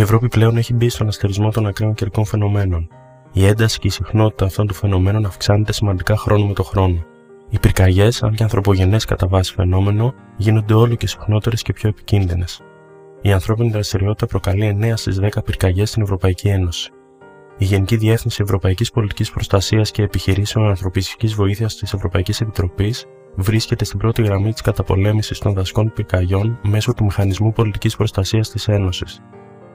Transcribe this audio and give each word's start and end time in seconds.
Η 0.00 0.02
Ευρώπη 0.02 0.28
πλέον 0.28 0.56
έχει 0.56 0.74
μπει 0.74 0.88
στον 0.88 1.08
αστερισμό 1.08 1.50
των 1.50 1.66
ακραίων 1.66 1.94
καιρικών 1.94 2.24
φαινομένων. 2.24 2.88
Η 3.32 3.46
ένταση 3.46 3.78
και 3.78 3.86
η 3.86 3.90
συχνότητα 3.90 4.44
αυτών 4.44 4.66
των 4.66 4.76
φαινομένων 4.76 5.24
αυξάνεται 5.26 5.72
σημαντικά 5.72 6.16
χρόνο 6.16 6.46
με 6.46 6.52
το 6.52 6.62
χρόνο. 6.62 7.04
Οι 7.48 7.58
πυρκαγιές, 7.58 8.22
αν 8.22 8.34
και 8.34 8.42
ανθρωπογενές 8.42 9.04
κατά 9.04 9.26
βάση 9.26 9.52
φαινόμενο, 9.52 10.14
γίνονται 10.36 10.74
όλο 10.74 10.94
και 10.94 11.06
συχνότερες 11.06 11.62
και 11.62 11.72
πιο 11.72 11.88
επικίνδυνες. 11.88 12.60
Η 13.20 13.32
ανθρώπινη 13.32 13.70
δραστηριότητα 13.70 14.26
προκαλεί 14.26 14.66
9 14.66 14.96
στις 14.96 15.18
10 15.20 15.42
πυρκαγιές 15.44 15.88
στην 15.88 16.02
Ευρωπαϊκή 16.02 16.48
Ένωση. 16.48 16.90
Η 17.58 17.64
Γενική 17.64 17.96
Διεύθυνση 17.96 18.42
Ευρωπαϊκής 18.42 18.90
Πολιτικής 18.90 19.30
Προστασίας 19.30 19.90
και 19.90 20.02
Επιχειρήσεων 20.02 20.68
Ανθρωπιστικής 20.68 21.34
Βοήθειας 21.34 21.76
της 21.76 21.92
Ευρωπαϊκής 21.92 22.40
Επιτροπής 22.40 23.06
βρίσκεται 23.34 23.84
στην 23.84 23.98
πρώτη 23.98 24.22
γραμμή 24.22 24.52
της 24.52 24.60
καταπολέμησης 24.60 25.38
των 25.38 25.52
δασικών 25.52 25.92
πυρκαγιών 25.92 26.58
μέσω 26.62 26.92
του 26.92 27.04
Μηχανισμού 27.04 27.52
Πολιτικής 27.52 27.96
Προστασίας 27.96 28.50
της 28.50 28.68
Ένωσης. 28.68 29.22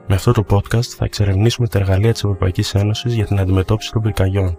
Με 0.08 0.14
αυτό 0.14 0.32
το 0.32 0.44
podcast 0.50 0.84
θα 0.84 1.04
εξερευνήσουμε 1.04 1.68
τα 1.68 1.78
εργαλεία 1.78 2.12
της 2.12 2.24
Ευρωπαϊκής 2.24 2.74
Ένωσης 2.74 3.14
για 3.14 3.26
την 3.26 3.38
αντιμετώπιση 3.38 3.92
των 3.92 4.02
πυρκαγιών. 4.02 4.58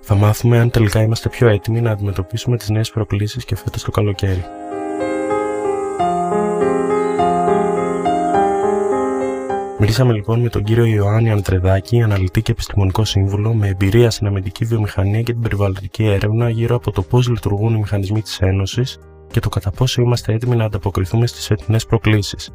Θα 0.00 0.14
μάθουμε 0.14 0.58
αν 0.58 0.70
τελικά 0.70 1.02
είμαστε 1.02 1.28
πιο 1.28 1.48
έτοιμοι 1.48 1.80
να 1.80 1.90
αντιμετωπίσουμε 1.90 2.56
τις 2.56 2.68
νέες 2.68 2.90
προκλήσεις 2.90 3.44
και 3.44 3.56
φέτος 3.56 3.82
το 3.82 3.90
καλοκαίρι. 3.90 4.44
Μιλήσαμε 9.78 10.12
λοιπόν 10.12 10.40
με 10.40 10.48
τον 10.48 10.64
κύριο 10.64 10.84
Ιωάννη 10.84 11.30
Αντρεδάκη, 11.30 12.02
αναλυτή 12.02 12.42
και 12.42 12.52
επιστημονικό 12.52 13.04
σύμβουλο 13.04 13.54
με 13.54 13.68
εμπειρία 13.68 14.10
στην 14.10 14.26
αμυντική 14.26 14.64
βιομηχανία 14.64 15.22
και 15.22 15.32
την 15.32 15.40
περιβαλλοντική 15.40 16.04
έρευνα 16.04 16.48
γύρω 16.48 16.76
από 16.76 16.90
το 16.90 17.02
πώς 17.02 17.28
λειτουργούν 17.28 17.74
οι 17.74 17.78
μηχανισμοί 17.78 18.22
της 18.22 18.40
Ένωσης 18.40 18.98
και 19.30 19.40
το 19.40 19.48
κατά 19.48 19.70
πόσο 19.70 20.02
είμαστε 20.02 20.32
έτοιμοι 20.32 20.56
να 20.56 20.64
ανταποκριθούμε 20.64 21.26
στις 21.26 21.46
φετινέ 21.46 21.78
προκλήσεις. 21.88 22.50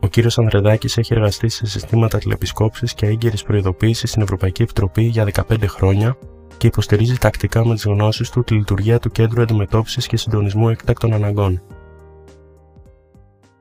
Ο 0.00 0.06
κύριος 0.06 0.38
Ανδρεδάκης 0.38 0.96
έχει 0.96 1.12
εργαστεί 1.12 1.48
σε 1.48 1.66
συστήματα 1.66 2.18
τηλεπισκόψης 2.18 2.94
και 2.94 3.06
έγκαιρης 3.06 3.42
προειδοποίησης 3.42 4.10
στην 4.10 4.22
Ευρωπαϊκή 4.22 4.62
Επιτροπή 4.62 5.02
για 5.02 5.24
15 5.24 5.64
χρόνια 5.66 6.18
και 6.56 6.66
υποστηρίζει 6.66 7.18
τακτικά 7.18 7.66
με 7.66 7.74
τις 7.74 7.84
γνώσεις 7.84 8.30
του 8.30 8.44
τη 8.44 8.54
λειτουργία 8.54 8.98
του 8.98 9.10
Κέντρου 9.10 9.42
Αντιμετώπισης 9.42 10.06
και 10.06 10.16
Συντονισμού 10.16 10.68
Εκτάκτων 10.68 11.12
Αναγκών. 11.12 11.62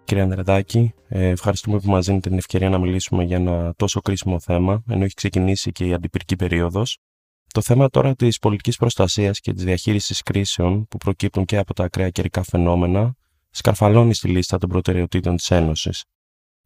Κύριε 0.04 0.24
Ανδρεδάκη, 0.24 0.94
ε, 1.08 1.28
ευχαριστούμε 1.28 1.80
που 1.80 1.90
μας 1.90 2.06
δίνετε 2.06 2.30
την 2.30 2.38
ευκαιρία 2.38 2.70
να 2.70 2.78
μιλήσουμε 2.78 3.24
για 3.24 3.36
ένα 3.36 3.74
τόσο 3.76 4.02
κρίσιμο 4.02 4.40
θέμα, 4.40 4.84
ενώ 4.90 5.04
έχει 5.04 5.14
ξεκινήσει 5.14 5.72
και 5.72 5.86
η 5.86 5.94
αντιπυρική 5.94 6.36
περίοδος. 6.36 7.00
Το 7.54 7.62
θέμα 7.62 7.90
τώρα 7.90 8.16
της 8.16 8.40
πολιτικής 8.40 8.78
προστασίας 8.78 9.40
και 9.40 9.54
της 9.54 9.64
διαχείρισης 9.64 10.22
κρίσεων 10.22 10.88
που 10.88 10.98
προκύπτουν 10.98 11.46
και 11.46 11.58
από 11.58 11.74
τα 11.74 11.84
ακραία 11.84 12.10
καιρικά 12.10 12.44
φαινόμενα 12.44 13.16
σκαρφαλώνει 13.50 14.14
στη 14.14 14.28
λίστα 14.28 14.58
των 14.58 14.70
προτεραιοτήτων 14.70 15.36
της 15.36 15.52
Ένωσης. 15.52 16.04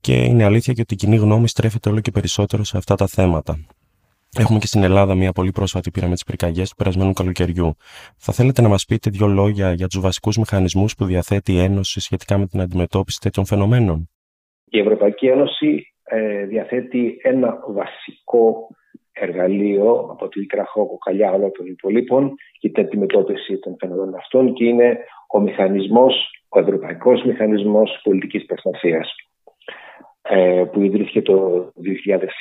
Και 0.02 0.14
είναι 0.14 0.44
αλήθεια 0.44 0.74
και 0.74 0.82
ότι 0.82 0.94
η 0.94 0.98
κοινή 0.98 1.16
γνώμη 1.16 1.48
στρέφεται 1.48 1.90
όλο 1.90 2.00
και 2.00 2.12
περισσότερο 2.12 2.64
σε 2.64 2.78
αυτά 2.78 2.96
τα 2.96 3.08
θέματα. 3.08 3.58
Έχουμε 4.38 4.60
και 4.60 4.68
στην 4.68 4.84
Ελλάδα 4.84 5.16
μια 5.16 5.32
πολύ 5.32 5.52
πρόσφατη 5.52 5.92
πείρα 5.92 6.08
με 6.08 6.16
τι 6.16 6.24
πυρκαγιέ 6.26 6.64
του 6.64 6.76
περασμένου 6.78 7.14
καλοκαιριού. 7.14 7.76
Θα 8.18 8.34
θέλετε 8.34 8.62
να 8.62 8.68
μας 8.68 8.86
πείτε 8.86 9.10
δύο 9.10 9.28
λόγια 9.28 9.74
για 9.74 9.88
τους 9.88 10.02
βασικούς 10.02 10.38
μηχανισμούς 10.38 10.96
που 10.96 11.06
διαθέτει 11.06 11.54
η 11.54 11.60
Ένωση 11.60 12.00
σχετικά 12.00 12.38
με 12.38 12.48
την 12.48 12.62
αντιμετώπιση 12.62 13.20
τέτοιων 13.22 13.46
φαινομένων; 13.46 14.10
Η 14.66 14.80
Ευρωπαϊκή 14.80 15.28
Ένωση 15.28 15.94
ε, 16.04 16.46
διαθέτει 16.46 17.18
ένα 17.22 17.60
βασικό 17.68 18.68
εργαλείο 19.12 20.08
από 20.12 20.28
τη 20.28 20.46
κραχό 20.46 20.88
κοκαλιά 20.88 21.32
όλων 21.32 21.52
των 21.52 21.66
υπολείπων 21.66 22.34
για 22.60 22.72
την 22.72 22.84
αντιμετώπιση 22.84 23.58
των 23.60 23.76
φαινομένων 23.80 24.16
αυτών 24.16 24.54
και 24.54 24.66
είναι 24.66 24.98
ο 25.28 25.40
μηχανισμός, 25.40 26.14
ο 26.50 26.60
Ευρωπαϊκός 26.60 27.24
Μηχανισμός 27.24 28.00
Πολιτικής 28.04 28.46
Προστασίας 28.46 29.08
ε, 29.08 29.29
που 30.72 30.82
ιδρύθηκε 30.82 31.22
το 31.22 31.68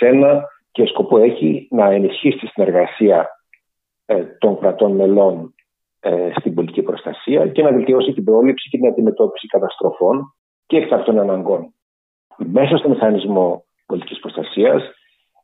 2001 0.01 0.41
και 0.71 0.87
σκοπό 0.87 1.19
έχει 1.19 1.69
να 1.71 1.91
ενισχύσει 1.91 2.39
τη 2.39 2.47
συνεργασία 2.47 3.29
ε, 4.07 4.25
των 4.39 4.59
κρατών 4.59 4.93
μελών 4.93 5.55
ε, 6.01 6.31
στην 6.39 6.55
πολιτική 6.55 6.83
προστασία 6.83 7.49
και 7.49 7.63
να 7.63 7.73
βελτιώσει 7.73 8.13
την 8.13 8.25
πρόληψη 8.25 8.69
και 8.69 8.79
την 8.79 8.87
αντιμετώπιση 8.87 9.47
καταστροφών 9.47 10.35
και 10.67 10.77
εκτακτών 10.77 11.19
αναγκών. 11.19 11.75
Μέσα 12.37 12.77
στο 12.77 12.89
μηχανισμό 12.89 13.65
πολιτικής 13.87 14.19
προστασίας 14.19 14.83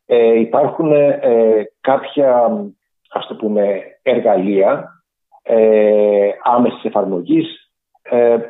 ε, 0.05 0.39
υπάρχουν 0.39 0.91
κάποια 1.81 2.51
ας 3.09 3.27
το 3.27 3.35
πούμε, 3.35 3.81
εργαλεία 4.01 4.89
ε, 5.43 6.29
άμεσης 6.43 6.83
εφαρμογής 6.83 7.69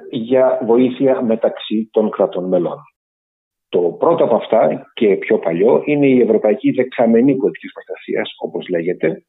για 0.10 0.60
βοήθεια 0.66 1.22
μεταξύ 1.22 1.90
των 1.92 2.10
κρατών 2.10 2.48
μελών. 2.48 2.78
Το 3.76 3.82
πρώτο 3.82 4.24
από 4.24 4.36
αυτά 4.36 4.92
και 4.94 5.16
πιο 5.16 5.40
παλιό 5.40 5.82
είναι 5.86 6.08
η 6.08 6.22
Ευρωπαϊκή 6.22 6.72
Δεξαμενή 6.72 7.36
Πολιτικής 7.36 7.72
Προστασίας, 7.72 8.34
όπως 8.38 8.68
λέγεται, 8.70 9.24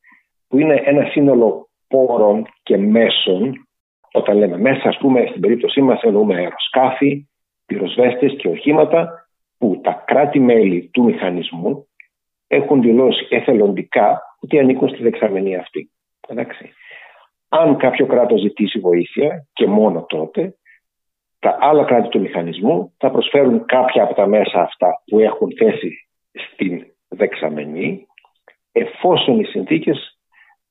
που 0.49 0.59
είναι 0.59 0.83
ένα 0.85 1.05
σύνολο 1.05 1.69
πόρων 1.89 2.47
και 2.63 2.77
μέσων. 2.77 3.67
Όταν 4.13 4.37
λέμε 4.37 4.59
μέσα, 4.59 4.89
ας 4.89 4.99
πούμε, 4.99 5.27
στην 5.29 5.41
περίπτωσή 5.41 5.81
μας 5.81 6.03
εννοούμε 6.03 6.35
αεροσκάφη, 6.35 7.29
πυροσβέστες 7.67 8.35
και 8.39 8.49
οχήματα 8.49 9.29
που 9.59 9.81
τα 9.83 10.05
κράτη-μέλη 10.07 10.91
του 10.93 11.05
μηχανισμού 11.05 11.87
έχουν 12.47 12.83
δηλώσει 12.83 13.27
εθελοντικά 13.31 14.23
ότι 14.41 14.59
ανήκουν 14.59 14.89
στη 14.89 15.03
δεξαμενή 15.03 15.57
αυτή. 15.57 15.91
Εντάξει. 16.29 16.73
Αν 17.49 17.77
κάποιο 17.77 18.07
κράτος 18.07 18.41
ζητήσει 18.41 18.79
βοήθεια 18.79 19.47
και 19.53 19.67
μόνο 19.67 20.05
τότε 20.09 20.57
τα 21.47 21.57
άλλα 21.61 21.85
κράτη 21.85 22.09
του 22.09 22.21
μηχανισμού 22.21 22.93
θα 22.99 23.11
προσφέρουν 23.11 23.65
κάποια 23.65 24.03
από 24.03 24.15
τα 24.15 24.27
μέσα 24.27 24.61
αυτά 24.61 25.03
που 25.07 25.19
έχουν 25.19 25.49
θέσει 25.59 25.91
στην 26.31 26.87
δεξαμενή 27.09 28.07
εφόσον 28.73 29.41
οι 29.41 29.45
συνθήκες 29.45 30.19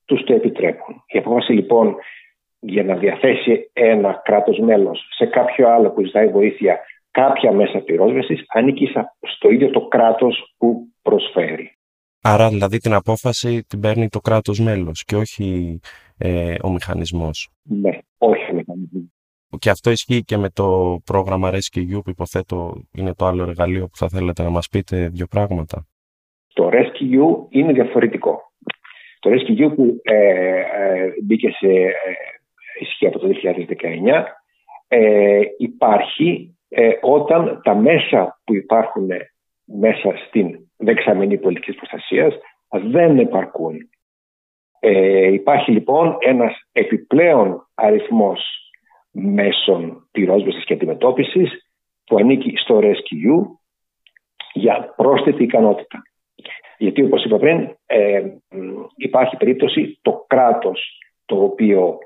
τους 0.06 0.24
το 0.24 0.34
επιτρέπουν. 0.34 1.04
Η 1.08 1.18
απόφαση 1.18 1.52
λοιπόν 1.52 1.96
για 2.60 2.84
να 2.84 2.96
διαθέσει 2.96 3.70
ένα 3.74 4.22
κράτος 4.24 4.60
μέλος 4.60 5.08
σε 5.18 5.26
κάποιο 5.26 5.70
άλλο 5.70 5.92
που 5.92 6.06
ζητάει 6.06 6.28
βοήθεια 6.28 6.80
κάποια 7.12 7.52
μέσα 7.52 7.80
πυρόσβεσης 7.80 8.44
ανήκει 8.48 8.88
στο 9.20 9.50
ίδιο 9.50 9.70
το 9.70 9.88
κράτος 9.88 10.56
που 10.58 10.88
προσφέρει. 11.02 11.78
Άρα 12.22 12.50
δηλαδή 12.50 12.78
την 12.78 12.94
απόφαση 12.94 13.64
την 13.68 13.80
παίρνει 13.80 14.08
το 14.10 14.20
κράτος 14.20 14.60
μέλος 14.60 15.04
και 15.04 15.16
όχι 15.16 15.80
ε, 16.18 16.56
ο 16.64 16.72
μηχανισμός. 16.72 17.50
Ναι, 17.64 17.98
όχι 18.18 18.52
ο 18.52 18.54
μηχανισμός. 18.54 19.05
Και 19.60 19.70
αυτό 19.70 19.92
ισχύει 19.92 20.24
και 20.24 20.38
με 20.38 20.50
το 20.50 21.00
πρόγραμμα 21.06 21.52
Rescue 21.52 22.04
που 22.04 22.10
υποθέτω 22.10 22.82
είναι 22.96 23.14
το 23.14 23.26
άλλο 23.26 23.44
εργαλείο 23.44 23.88
που 23.88 23.98
θα 23.98 24.10
θέλετε 24.10 24.44
να 24.44 24.50
μας 24.50 24.68
πείτε 24.70 25.10
δύο 25.10 25.26
πράγματα. 25.28 25.86
Το 26.54 26.70
Rescue 26.74 27.48
είναι 27.50 27.74
διαφορετικό. 27.74 28.42
Το 29.20 29.32
Rescue 29.32 29.76
που 29.76 30.00
ε, 30.04 30.60
ε, 30.60 31.14
μπήκε 31.24 31.50
σε 31.50 31.68
ε, 31.68 31.92
ισχύ 32.80 33.08
από 33.08 33.20
το 33.20 33.28
2019 33.28 34.24
ε, 34.88 35.42
υπάρχει 35.58 36.58
ε, 36.70 36.90
όταν 37.02 37.62
τα 37.64 37.76
μέσα 37.76 38.40
που 38.44 38.56
υπάρχουν 38.56 39.10
μέσα 39.66 40.14
στην 40.28 40.60
δεξαμενή 40.78 41.38
πολιτικής 41.38 41.76
προστασίας 41.76 42.34
δεν 42.90 43.20
επαρκούν. 43.20 43.76
υπάρχει 45.32 45.72
λοιπόν 45.72 46.18
ένας 46.20 46.54
επιπλέον 46.72 47.70
αριθμός 47.74 48.65
μέσων 49.16 50.08
πυρόσβεσης 50.12 50.66
και 50.66 50.74
αντιμετώπισης 50.74 51.52
που 52.06 52.18
ανήκει 52.18 52.54
στο 52.56 52.80
Rescue 52.84 53.46
για 54.54 54.94
πρόσθετη 54.96 55.44
ικανότητα. 55.44 56.02
Γιατί 56.78 57.04
όπως 57.04 57.24
είπα 57.24 57.38
πριν 57.38 57.76
ε, 57.86 58.24
υπάρχει 58.96 59.38
περίπτωση 59.38 60.00
το 60.02 60.26
κράτος 60.28 61.00
το 61.26 61.44
οποίο 61.44 61.98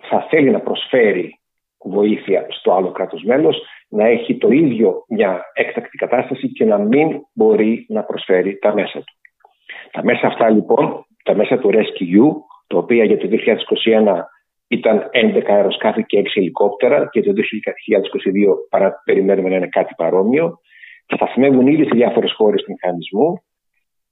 θα 0.00 0.26
θέλει 0.30 0.50
να 0.50 0.60
προσφέρει 0.60 1.40
βοήθεια 1.78 2.46
στο 2.48 2.72
άλλο 2.72 2.92
κράτος 2.92 3.22
μέλος 3.22 3.62
να 3.88 4.04
έχει 4.04 4.36
το 4.36 4.48
ίδιο 4.48 5.04
μια 5.08 5.42
έκτακτη 5.54 5.96
κατάσταση 5.96 6.52
και 6.52 6.64
να 6.64 6.78
μην 6.78 7.20
μπορεί 7.32 7.86
να 7.88 8.02
προσφέρει 8.02 8.58
τα 8.58 8.74
μέσα 8.74 8.98
του. 8.98 9.14
Τα 9.90 10.04
μέσα 10.04 10.26
αυτά 10.26 10.50
λοιπόν, 10.50 11.06
τα 11.24 11.34
μέσα 11.34 11.58
του 11.58 11.70
Rescue, 11.72 12.30
τα 12.66 12.78
οποία 12.78 13.04
για 13.04 13.18
το 13.18 13.28
2021 13.84 14.22
ήταν 14.70 15.10
11 15.12 15.42
αεροσκάφη 15.46 16.04
και 16.04 16.22
6 16.24 16.26
ελικόπτερα 16.34 17.08
και 17.10 17.22
το 17.22 17.32
2022 17.32 17.34
παρά 18.70 19.02
περιμένουμε 19.04 19.48
να 19.48 19.56
είναι 19.56 19.66
κάτι 19.66 19.94
παρόμοιο. 19.96 20.60
Σταθμεύουν 21.06 21.66
ήδη 21.66 21.84
σε 21.84 21.90
διάφορες 21.92 22.32
χώρες 22.32 22.62
του 22.62 22.70
μηχανισμού 22.70 23.42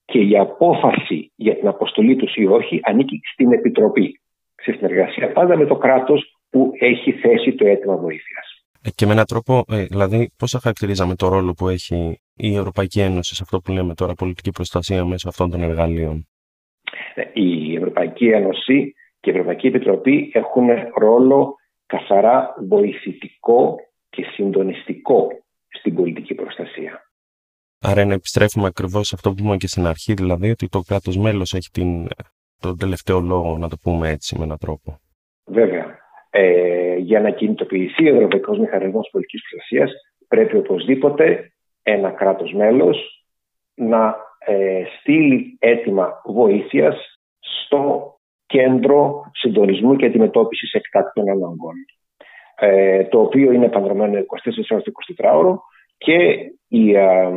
και 0.05 0.19
η 0.19 0.39
απόφαση 0.39 1.33
για 1.37 1.57
την 1.57 1.69
αποστολή 1.69 2.17
τους 2.17 2.35
ή 2.35 2.47
όχι 2.47 2.81
ανήκει 2.83 3.21
στην 3.33 3.53
Επιτροπή. 3.53 4.21
Σε 4.55 4.73
συνεργασία 4.73 5.33
πάντα 5.33 5.57
με 5.57 5.67
το 5.67 5.77
κράτος 5.77 6.39
που 6.51 6.71
έχει 6.79 7.13
θέσει 7.13 7.55
το 7.55 7.67
αίτημα 7.67 7.97
βοήθειας. 7.97 8.47
Ε, 8.83 8.91
και 8.95 9.07
με 9.07 9.13
έναν 9.13 9.25
τρόπο, 9.25 9.65
ε, 9.69 9.85
δηλαδή, 9.85 10.31
πώς 10.37 10.51
θα 10.51 10.59
χαρακτηρίζαμε 10.59 11.15
το 11.15 11.29
ρόλο 11.29 11.53
που 11.53 11.69
έχει 11.69 12.21
η 12.37 12.57
Ευρωπαϊκή 12.57 13.01
Ένωση 13.01 13.35
σε 13.35 13.43
αυτό 13.43 13.59
που 13.61 13.73
λέμε 13.73 13.95
τώρα 13.95 14.15
πολιτική 14.15 14.51
προστασία 14.51 15.05
μέσω 15.05 15.29
αυτών 15.29 15.51
των 15.51 15.63
εργαλείων; 15.63 16.27
Ε, 17.15 17.23
η 17.33 17.77
Ευρωπαϊκή 17.77 18.27
Ένωση 18.29 18.95
και 19.21 19.31
η 19.31 19.33
Ευρωπαϊκή 19.33 19.67
Επιτροπή 19.67 20.31
έχουν 20.35 20.69
ρόλο 20.95 21.55
καθαρά 21.87 22.55
βοηθητικό 22.69 23.77
και 24.09 24.25
συντονιστικό 24.25 25.29
στην 25.69 25.95
πολιτική 25.95 26.35
προστασία. 26.35 27.03
Άρα 27.81 28.05
να 28.05 28.15
επιστρέφουμε 28.15 28.67
ακριβώς 28.67 29.07
σε 29.07 29.15
αυτό 29.15 29.31
που 29.31 29.37
είπαμε 29.39 29.57
και 29.57 29.67
στην 29.67 29.87
αρχή, 29.87 30.15
δηλαδή 30.15 30.51
ότι 30.51 30.69
το 30.69 30.81
κράτος 30.81 31.17
μέλος 31.17 31.53
έχει 31.53 31.71
την, 31.71 32.09
τον 32.61 32.79
τελευταίο 32.79 33.21
λόγο, 33.21 33.59
να 33.59 33.69
το 33.69 33.77
πούμε 33.83 34.09
έτσι 34.09 34.39
με 34.39 34.45
έναν 34.45 34.59
τρόπο. 34.59 35.01
Βέβαια. 35.45 35.99
Ε, 36.31 36.97
για 36.97 37.21
να 37.21 37.31
κινητοποιηθεί 37.31 38.11
ο 38.11 38.15
Ευρωπαϊκός 38.15 38.59
Μηχανισμός 38.59 39.09
Πολιτικής 39.13 39.43
Προστασίας, 39.49 39.93
πρέπει 40.29 40.57
οπωσδήποτε 40.57 41.53
ένα 41.83 42.11
κράτος 42.11 42.53
μέλος 42.53 43.27
να 43.75 44.17
ε, 44.39 44.83
στείλει 45.01 45.57
αίτημα 45.59 46.23
βοήθειας 46.25 47.21
στο 47.39 48.13
κέντρο 48.49 49.31
συντονισμού 49.33 49.97
και 49.97 50.07
αντιμετώπισης 50.07 50.73
εκτάκτων 50.73 51.29
αναγκών. 51.31 51.75
Ε, 52.61 53.05
το 53.05 53.21
οποίο 53.21 53.53
είναι 53.53 53.69
παντρεμένο 53.69 54.19
24 54.19 54.25
ώρες 54.71 54.85
24 55.19 55.35
ώρο 55.35 55.63
και 55.99 56.17
οι, 56.69 56.95
ε, 56.95 57.31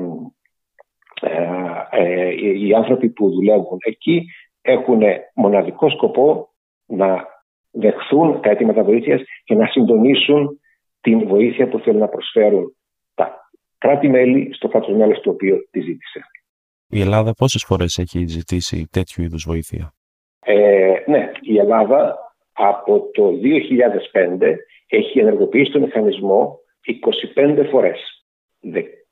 ε, 1.92 2.30
οι 2.66 2.74
άνθρωποι 2.74 3.10
που 3.10 3.32
δουλεύουν 3.32 3.78
εκεί 3.80 4.26
έχουν 4.62 5.02
μοναδικό 5.36 5.90
σκοπό 5.90 6.50
να 6.86 7.26
δεχθούν 7.72 8.42
τα 8.42 8.50
αιτήματα 8.50 8.84
βοήθειας 8.84 9.22
και 9.44 9.56
να 9.56 9.68
συντονίσουν 9.68 10.60
την 11.02 11.28
βοήθεια 11.28 11.68
που 11.68 11.80
θέλουν 11.80 12.00
να 12.00 12.08
προσφέρουν 12.08 12.76
τα 13.14 13.52
κράτη-μέλη 13.78 14.54
στο 14.54 14.68
κράτο 14.68 14.96
μέλο 14.96 15.20
το 15.20 15.30
οποίο 15.30 15.58
τη 15.72 15.80
ζήτησε. 15.80 16.20
Η 16.88 17.00
Ελλάδα 17.00 17.34
πόσες 17.34 17.64
φορές 17.64 17.98
έχει 17.98 18.26
ζητήσει 18.28 18.88
τέτοιου 18.92 19.24
είδους 19.24 19.44
βοήθεια, 19.48 19.94
ε, 20.46 20.94
Ναι, 21.06 21.32
η 21.42 21.58
Ελλάδα 21.58 22.18
από 22.54 23.10
το 23.14 23.34
2005 24.12 24.56
έχει 24.88 25.20
ενεργοποιήσει 25.20 25.72
τον 25.72 25.82
μηχανισμό 25.82 26.60
25 27.36 27.68
φορές. 27.70 28.26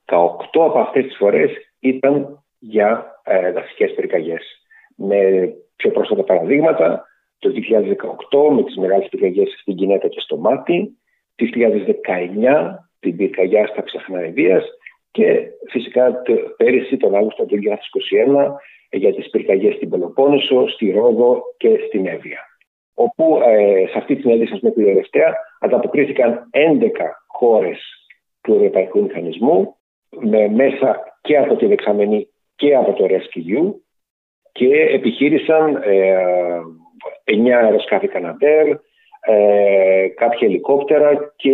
18 0.05 0.37
από 0.53 0.79
αυτές 0.79 1.05
τις 1.05 1.17
φορές 1.17 1.51
ήταν 1.79 2.43
για 2.59 3.21
ε, 3.23 3.51
δασικές 3.51 3.93
πυρκαγιές. 3.93 4.43
Με 4.95 5.19
πιο 5.75 5.91
πρόσφατα 5.91 6.23
παραδείγματα, 6.23 7.05
το 7.39 7.51
2018 8.29 8.53
με 8.55 8.63
τις 8.63 8.75
μεγάλες 8.75 9.07
πυρκαγιές 9.09 9.49
στην 9.61 9.75
Κινέτα 9.75 10.07
και 10.07 10.19
στο 10.19 10.37
Μάτι, 10.37 10.97
το 11.35 11.45
2019 11.45 12.75
την 12.99 13.15
πυρκαγιά 13.15 13.67
στα 13.67 13.83
Ψαχναεδίας 13.83 14.63
και 15.11 15.47
φυσικά 15.69 16.21
πέρυσι 16.57 16.97
τον 16.97 17.15
Αύγουστο 17.15 17.45
του 17.45 17.55
2021 17.55 18.51
για 18.91 19.13
τις 19.13 19.29
πυρκαγιές 19.29 19.75
στην 19.75 19.89
Πελοπόννησο, 19.89 20.67
στη 20.67 20.91
Ρόδο 20.91 21.43
και 21.57 21.79
στην 21.87 22.05
Εύβοια. 22.05 22.39
Όπου 22.93 23.41
ε, 23.45 23.85
σε 23.91 23.97
αυτή 23.97 24.15
την 24.15 24.31
ένδειξη 24.31 24.59
με 24.61 24.71
την 24.71 24.85
τελευταία 24.85 25.35
ανταποκρίθηκαν 25.59 26.49
11 26.53 26.89
χώρες 27.27 27.79
του 28.41 28.53
Ευρωπαϊκού 28.53 29.01
Μηχανισμού 29.01 29.75
με 30.09 30.47
μέσα 30.47 31.17
και 31.21 31.37
από 31.37 31.55
τη 31.55 31.65
δεξαμενή 31.65 32.27
και 32.55 32.75
από 32.75 32.93
το 32.93 33.05
Rescue 33.09 33.73
και 34.51 34.73
επιχείρησαν 34.73 35.75
ε, 35.83 36.17
9 37.25 37.49
αεροσκάφη 37.49 38.07
Καναντέρ, 38.07 38.67
ε, 39.21 40.07
κάποια 40.15 40.47
ελικόπτερα 40.47 41.33
και 41.35 41.51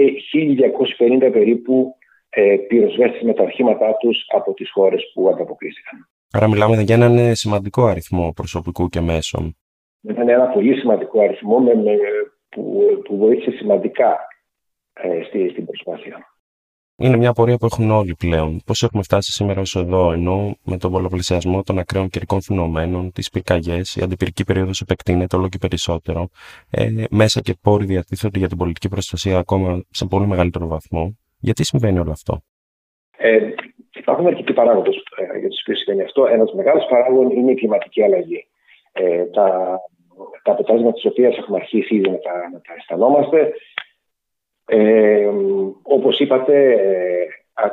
1250 1.27 1.29
περίπου 1.31 1.95
ε, 2.29 2.55
πυροσβέστες 2.67 3.21
με 3.21 3.33
τα 3.33 3.43
αρχήματά 3.43 3.95
τους 3.95 4.25
από 4.27 4.53
τις 4.53 4.71
χώρες 4.71 5.11
που 5.13 5.29
ανταποκρίστηκαν. 5.29 6.09
Άρα 6.31 6.48
μιλάμε 6.48 6.81
για 6.81 6.95
έναν 6.95 7.36
σημαντικό 7.36 7.86
αριθμό 7.86 8.31
προσωπικού 8.36 8.88
και 8.88 9.01
μέσων. 9.01 9.57
Ήταν 10.01 10.30
ένα 10.30 10.48
πολύ 10.48 10.75
σημαντικό 10.80 11.22
αριθμό 11.22 11.60
με, 11.60 11.75
με, 11.75 11.92
που, 12.50 12.81
που 13.04 13.18
βοήθησε 13.18 13.51
σημαντικά 13.51 14.18
ε, 14.94 15.24
στη, 15.24 15.50
στην 15.50 15.66
προσπάθεια. 15.66 16.30
Είναι 16.98 17.18
μια 17.18 17.33
πορεία 17.33 17.57
που 17.57 17.66
έχουν 17.66 17.92
όλοι 17.92 18.16
πλέον. 18.16 18.62
Πώς 18.66 18.83
έχουμε 18.83 19.04
φτάσει 19.04 19.31
σήμερα 19.31 19.62
ως 19.62 19.75
εδώ, 19.75 20.12
ενώ 20.12 20.57
με 20.63 20.77
τον 20.77 20.92
πολλαπλασιασμό 20.92 21.63
των 21.63 21.80
ακραίων 21.80 22.10
καιρικών 22.10 22.42
φαινομένων, 22.42 23.12
τις 23.12 23.30
πυρκαγιές, 23.30 23.95
η 23.95 24.01
αντιπυρική 24.01 24.44
περίοδος 24.44 24.81
επεκτείνεται 24.81 25.36
όλο 25.36 25.50
και 25.50 25.57
περισσότερο. 25.57 26.30
Ε, 26.69 27.04
μέσα 27.10 27.42
και 27.42 27.56
πόροι 27.62 27.86
διατίθενται 27.86 28.39
για 28.39 28.48
την 28.48 28.57
πολιτική 28.57 28.89
προστασία 28.89 29.38
ακόμα 29.38 29.83
σε 29.89 30.06
πολύ 30.06 30.28
μεγαλύτερο 30.28 30.68
βαθμό. 30.68 31.18
Γιατί 31.39 31.63
συμβαίνει 31.63 32.00
όλο 32.00 32.12
αυτό; 32.12 32.42
Ε, 33.18 33.39
υπάρχουν 33.95 34.27
αρκετοί 34.27 34.53
παράγοντες 34.53 34.95
ε, 34.95 35.39
για 35.39 35.50
τους 35.50 35.62
οποίους 35.62 35.80
συμβαίνει 35.80 36.06
αυτό. 36.06 36.25
Ένας 36.25 36.53
μεγάλος 36.53 36.86
παράγον 36.89 37.30
είναι 37.30 37.51
η 37.51 37.56
κλιματική 37.56 38.03
αλλαγή. 38.03 38.47
Ε, 38.92 39.24
τα, 39.25 39.80
τα 40.44 40.51
αποτέλεσματα 40.51 40.94
της 40.94 41.06
οποίας 41.06 41.38
έχουμε 41.38 41.57
αρχίσει 41.57 41.95
ήδη 41.95 42.09
να 42.09 42.18
τα, 42.18 42.50
να 42.53 42.62
τα 42.62 42.74
αισθανόμαστε 42.77 43.53
ε, 44.65 45.30
όπως 45.81 46.19
είπατε, 46.19 46.71
ε, 46.71 47.27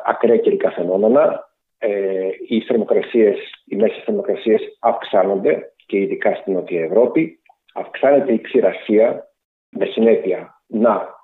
ακραία 0.05 0.37
καιρικά 0.37 0.71
φαινόμενα. 0.71 1.51
Ε, 1.79 2.29
οι 2.49 2.61
θερμοκρασίες, 2.61 3.37
οι 3.65 3.77
μέσες 3.77 4.03
θερμοκρασίες 4.05 4.77
αυξάνονται 4.81 5.73
και 5.87 5.99
ειδικά 5.99 6.35
στην 6.35 6.53
Νότια 6.53 6.85
Ευρώπη. 6.85 7.41
Αυξάνεται 7.75 8.33
η 8.33 8.41
ξηρασία 8.41 9.29
με 9.69 9.85
συνέπεια 9.85 10.63
να 10.67 11.21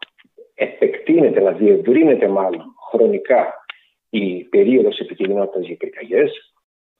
επεκτείνεται, 0.54 1.40
να 1.40 1.50
διευρύνεται 1.50 2.28
μάλλον 2.28 2.64
χρονικά 2.90 3.64
η 4.10 4.44
περίοδος 4.44 4.98
επικίνδυνοτητας 4.98 5.66
για 5.66 5.76
πυρκαγιές 5.76 6.54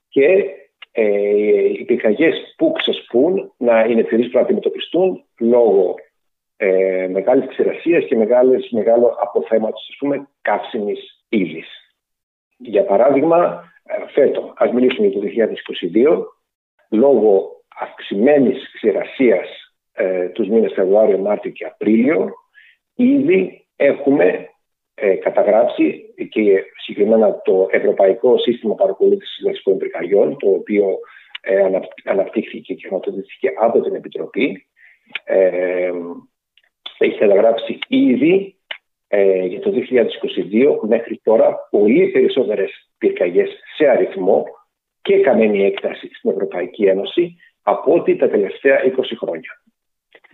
και 0.09 0.45
ε, 0.93 1.65
οι 1.69 1.85
πυρκαγιές 1.85 2.55
που 2.57 2.73
ξεσπούν 2.73 3.53
να 3.57 3.85
είναι 3.85 4.03
πιο 4.03 4.17
δύσκολο 4.17 4.41
να 4.41 4.47
αντιμετωπιστούν 4.47 5.25
λόγω 5.39 5.95
ε, 6.57 7.09
μεγάλης 7.11 7.49
ξηρασίας 7.49 8.05
και 8.05 8.17
μεγάλες, 8.17 8.69
μεγάλο 8.71 9.17
αποθέματος, 9.21 9.89
ας 9.91 9.97
πούμε, 9.99 10.29
καύσιμης 10.43 11.25
ύλης. 11.29 11.69
Για 12.57 12.85
παράδειγμα, 12.85 13.65
ε, 13.83 14.13
φέτο, 14.13 14.53
ας 14.57 14.73
μιλήσουμε 14.73 15.07
για 15.07 15.21
το 15.21 15.27
2022, 15.27 16.27
λόγω 16.91 17.51
αυξημένης 17.81 18.73
ξηρασίας 18.73 19.49
ε, 19.93 20.29
τους 20.29 20.49
μήνες 20.49 20.73
Φεβρουάριο, 20.73 21.19
Μάρτιο 21.19 21.51
και 21.51 21.65
Απρίλιο, 21.65 22.33
ήδη 22.95 23.67
έχουμε 23.77 24.49
ε, 25.01 25.15
καταγράψει 25.15 26.15
και 26.29 26.65
συγκεκριμένα 26.85 27.41
το 27.43 27.69
Ευρωπαϊκό 27.71 28.39
Σύστημα 28.39 28.75
Παρακολούθησης 28.75 29.43
Δασικών 29.45 29.79
Πυρκαγιών, 29.79 30.37
το 30.39 30.49
οποίο 30.49 30.99
ε, 31.41 31.69
αναπτύχθηκε 32.05 32.75
και 32.75 32.87
χρηματοδοτήθηκε 32.87 33.49
από 33.61 33.81
την 33.81 33.95
Επιτροπή, 33.95 34.67
ε, 35.25 35.91
έχει 36.99 37.19
καταγράψει 37.19 37.79
ήδη 37.89 38.57
ε, 39.09 39.45
για 39.45 39.61
το 39.61 39.73
2022 40.83 40.89
μέχρι 40.89 41.21
τώρα 41.23 41.69
πολύ 41.71 42.09
περισσότερες 42.09 42.71
πυρκαγιές 42.99 43.51
σε 43.77 43.89
αριθμό 43.89 44.45
και 45.03 45.21
καμένη 45.21 45.65
έκταση 45.65 46.11
στην 46.15 46.31
Ευρωπαϊκή 46.31 46.85
Ένωση 46.85 47.37
από 47.63 47.95
ό,τι 47.95 48.17
τα 48.17 48.29
τελευταία 48.29 48.81
20 48.85 48.91
χρόνια. 49.19 49.63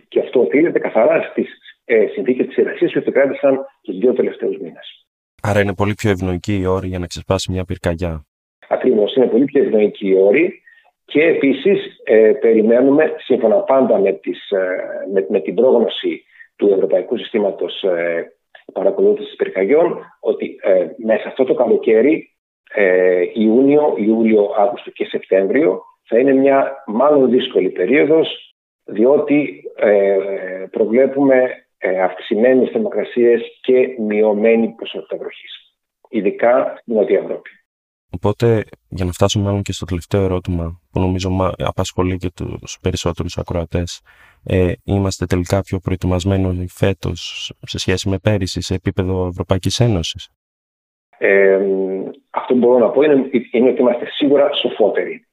Και 0.07 0.19
αυτό 0.19 0.39
οφείλεται 0.39 0.79
καθαρά 0.79 1.21
στις 1.21 1.49
ε, 1.85 2.05
συνθήκες 2.07 2.47
της 2.47 2.57
εργασία 2.57 2.87
που 2.87 2.97
επικράτησαν 2.97 3.65
τους 3.81 3.97
δύο 3.97 4.13
τελευταίους 4.13 4.57
μήνες. 4.57 5.07
Άρα 5.41 5.59
είναι 5.59 5.73
πολύ 5.73 5.93
πιο 5.93 6.09
ευνοϊκή 6.09 6.59
η 6.59 6.65
όρη 6.65 6.87
για 6.87 6.99
να 6.99 7.07
ξεσπάσει 7.07 7.51
μια 7.51 7.65
πυρκαγιά. 7.65 8.25
Ακριβώς, 8.67 9.15
είναι 9.15 9.27
πολύ 9.27 9.45
πιο 9.45 9.63
ευνοϊκή 9.63 10.07
η 10.07 10.15
όρη. 10.15 10.59
Και 11.05 11.21
επίσης 11.21 12.01
ε, 12.03 12.31
περιμένουμε, 12.39 13.15
σύμφωνα 13.17 13.55
πάντα 13.55 13.99
με, 13.99 14.11
τις, 14.11 14.49
ε, 14.49 14.67
με, 15.13 15.25
με 15.29 15.39
την 15.39 15.55
πρόγνωση 15.55 16.23
του 16.55 16.67
Ευρωπαϊκού 16.67 17.17
Συστήματος 17.17 17.83
ε, 17.83 18.31
Παρακολούθησης 18.73 19.35
Πυρκαγιών 19.35 19.99
ότι 20.19 20.59
ε, 20.61 20.85
μέσα 20.97 21.27
αυτό 21.27 21.43
το 21.43 21.53
καλοκαίρι, 21.53 22.35
ε, 22.73 23.23
Ιούνιο, 23.33 23.95
Ιούλιο, 23.97 24.49
Αύγουστο 24.57 24.91
και 24.91 25.05
Σεπτέμβριο 25.05 25.83
θα 26.07 26.19
είναι 26.19 26.33
μια 26.33 26.83
μάλλον 26.87 27.29
δύσκολη 27.29 27.69
περίοδος 27.69 28.55
διότι 28.83 29.63
ε, 29.75 30.17
προβλέπουμε 30.71 31.35
ε, 31.35 31.64
αυξημένες 32.03 32.69
θερμοκρασίες 32.69 33.41
και 33.61 33.95
μειωμένη 33.99 34.67
ποσότητα 34.67 35.17
βροχής, 35.17 35.75
ειδικά 36.09 36.75
στην 36.81 36.95
Νότια 36.95 37.19
Ευρώπη. 37.19 37.49
Οπότε, 38.11 38.63
για 38.89 39.05
να 39.05 39.11
φτάσουμε 39.11 39.45
μάλλον 39.45 39.61
και 39.61 39.71
στο 39.71 39.85
τελευταίο 39.85 40.23
ερώτημα 40.23 40.81
που 40.91 40.99
νομίζω 40.99 41.55
απασχολεί 41.57 42.17
και 42.17 42.31
τους 42.35 42.77
περισσότερους 42.81 43.37
ακροατές, 43.37 44.01
ε, 44.43 44.71
είμαστε 44.83 45.25
τελικά 45.25 45.61
πιο 45.61 45.79
προετοιμασμένοι 45.79 46.67
φέτος 46.69 47.51
σε 47.61 47.77
σχέση 47.77 48.09
με 48.09 48.17
πέρυσι 48.17 48.61
σε 48.61 48.73
επίπεδο 48.73 49.27
Ευρωπαϊκής 49.27 49.79
Ένωσης; 49.79 50.29
Ε, 51.17 51.59
αυτό 52.29 52.53
που 52.53 52.59
μπορώ 52.59 52.77
να 52.77 52.89
πω 52.89 53.01
είναι, 53.01 53.29
είναι 53.51 53.69
ότι 53.69 53.81
είμαστε 53.81 54.05
σίγουρα 54.05 54.53
σοφότεροι. 54.53 55.27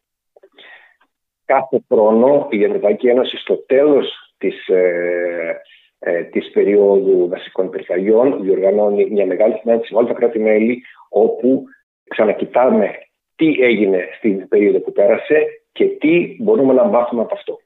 Κάθε 1.45 1.85
χρόνο 1.89 2.47
η 2.51 2.65
Ευρωπαϊκή 2.65 3.09
Ένωση 3.09 3.37
στο 3.37 3.57
τέλος 3.57 4.35
της, 4.39 4.67
ε, 4.69 5.61
ε, 6.05 6.23
της 6.23 6.51
περίοδου 6.51 7.29
δασικών 7.29 7.71
πυρκαγιών 7.71 8.43
διοργανώνει 8.43 9.11
μια 9.11 9.27
μεγάλη 9.27 9.59
συνάντηση 9.61 9.93
με 9.93 9.99
όλα 9.99 10.09
τα 10.09 10.15
κράτη-μέλη 10.15 10.83
όπου 11.09 11.65
ξανακοιτάμε 12.09 12.91
τι 13.37 13.57
έγινε 13.61 14.09
στην 14.17 14.49
περίοδο 14.49 14.81
που 14.81 14.93
πέρασε 14.93 15.47
και 15.73 15.85
τι 15.85 16.37
μπορούμε 16.39 16.73
να 16.73 16.85
μάθουμε 16.85 17.23
από 17.23 17.35
αυτό. 17.35 17.59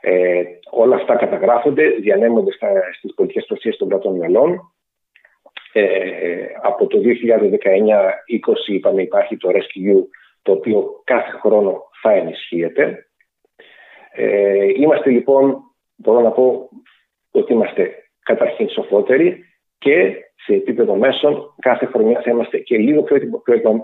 Ε, 0.00 0.42
όλα 0.70 0.94
αυτά 0.94 1.16
καταγράφονται, 1.16 1.88
διανέμονται 1.88 2.50
στις 2.96 3.14
πολιτικές 3.14 3.44
προστασίες 3.46 3.76
των 3.76 3.88
κρατών 3.88 4.16
μελών 4.16 4.72
Ε, 5.72 6.46
από 6.62 6.86
το 6.86 6.98
2019-20 6.98 7.08
είπαμε 8.66 9.02
υπάρχει 9.02 9.36
το 9.36 9.48
Rescue 9.52 10.02
το 10.42 10.52
οποίο 10.52 11.02
κάθε 11.04 11.30
χρόνο 11.30 11.82
θα 12.02 12.12
ενισχύεται. 12.12 13.06
Ε, 14.12 14.64
είμαστε 14.76 15.10
λοιπόν, 15.10 15.62
μπορώ 15.96 16.20
να 16.20 16.30
πω 16.30 16.68
ότι 17.38 17.52
είμαστε 17.52 17.94
καταρχήν 18.22 18.68
σοφότεροι 18.68 19.44
και 19.78 20.14
σε 20.44 20.54
επίπεδο 20.54 20.94
μέσων 20.94 21.54
κάθε 21.58 21.86
χρονιά 21.86 22.20
θα 22.20 22.30
είμαστε 22.30 22.58
και 22.58 22.76
λίγο 22.76 23.02
πιο 23.02 23.16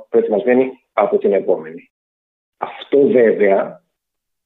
προετοιμασμένοι 0.09 0.71
από 0.93 1.19
την 1.19 1.33
επόμενη. 1.33 1.91
Αυτό 2.57 3.07
βέβαια 3.07 3.83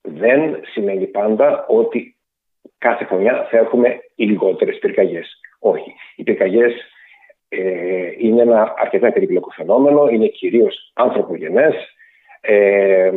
δεν 0.03 0.61
σημαίνει 0.73 1.07
πάντα 1.07 1.67
ότι 1.69 2.17
κάθε 2.79 3.05
χρονιά 3.05 3.47
θα 3.51 3.59
έχουμε 3.59 4.01
λιγότερες 4.15 4.79
πυρκαγιές. 4.79 5.41
Όχι. 5.59 5.95
Οι 6.17 6.23
πυρκαγιές 6.23 6.73
ε, 7.49 8.13
είναι 8.19 8.43
ένα 8.43 8.75
αρκετά 8.77 9.13
περίπλοκο 9.13 9.51
φαινόμενο, 9.51 10.09
είναι 10.09 10.27
κυρίως 10.27 10.91
ανθρωπογενές. 10.95 11.75
Ε, 12.41 13.13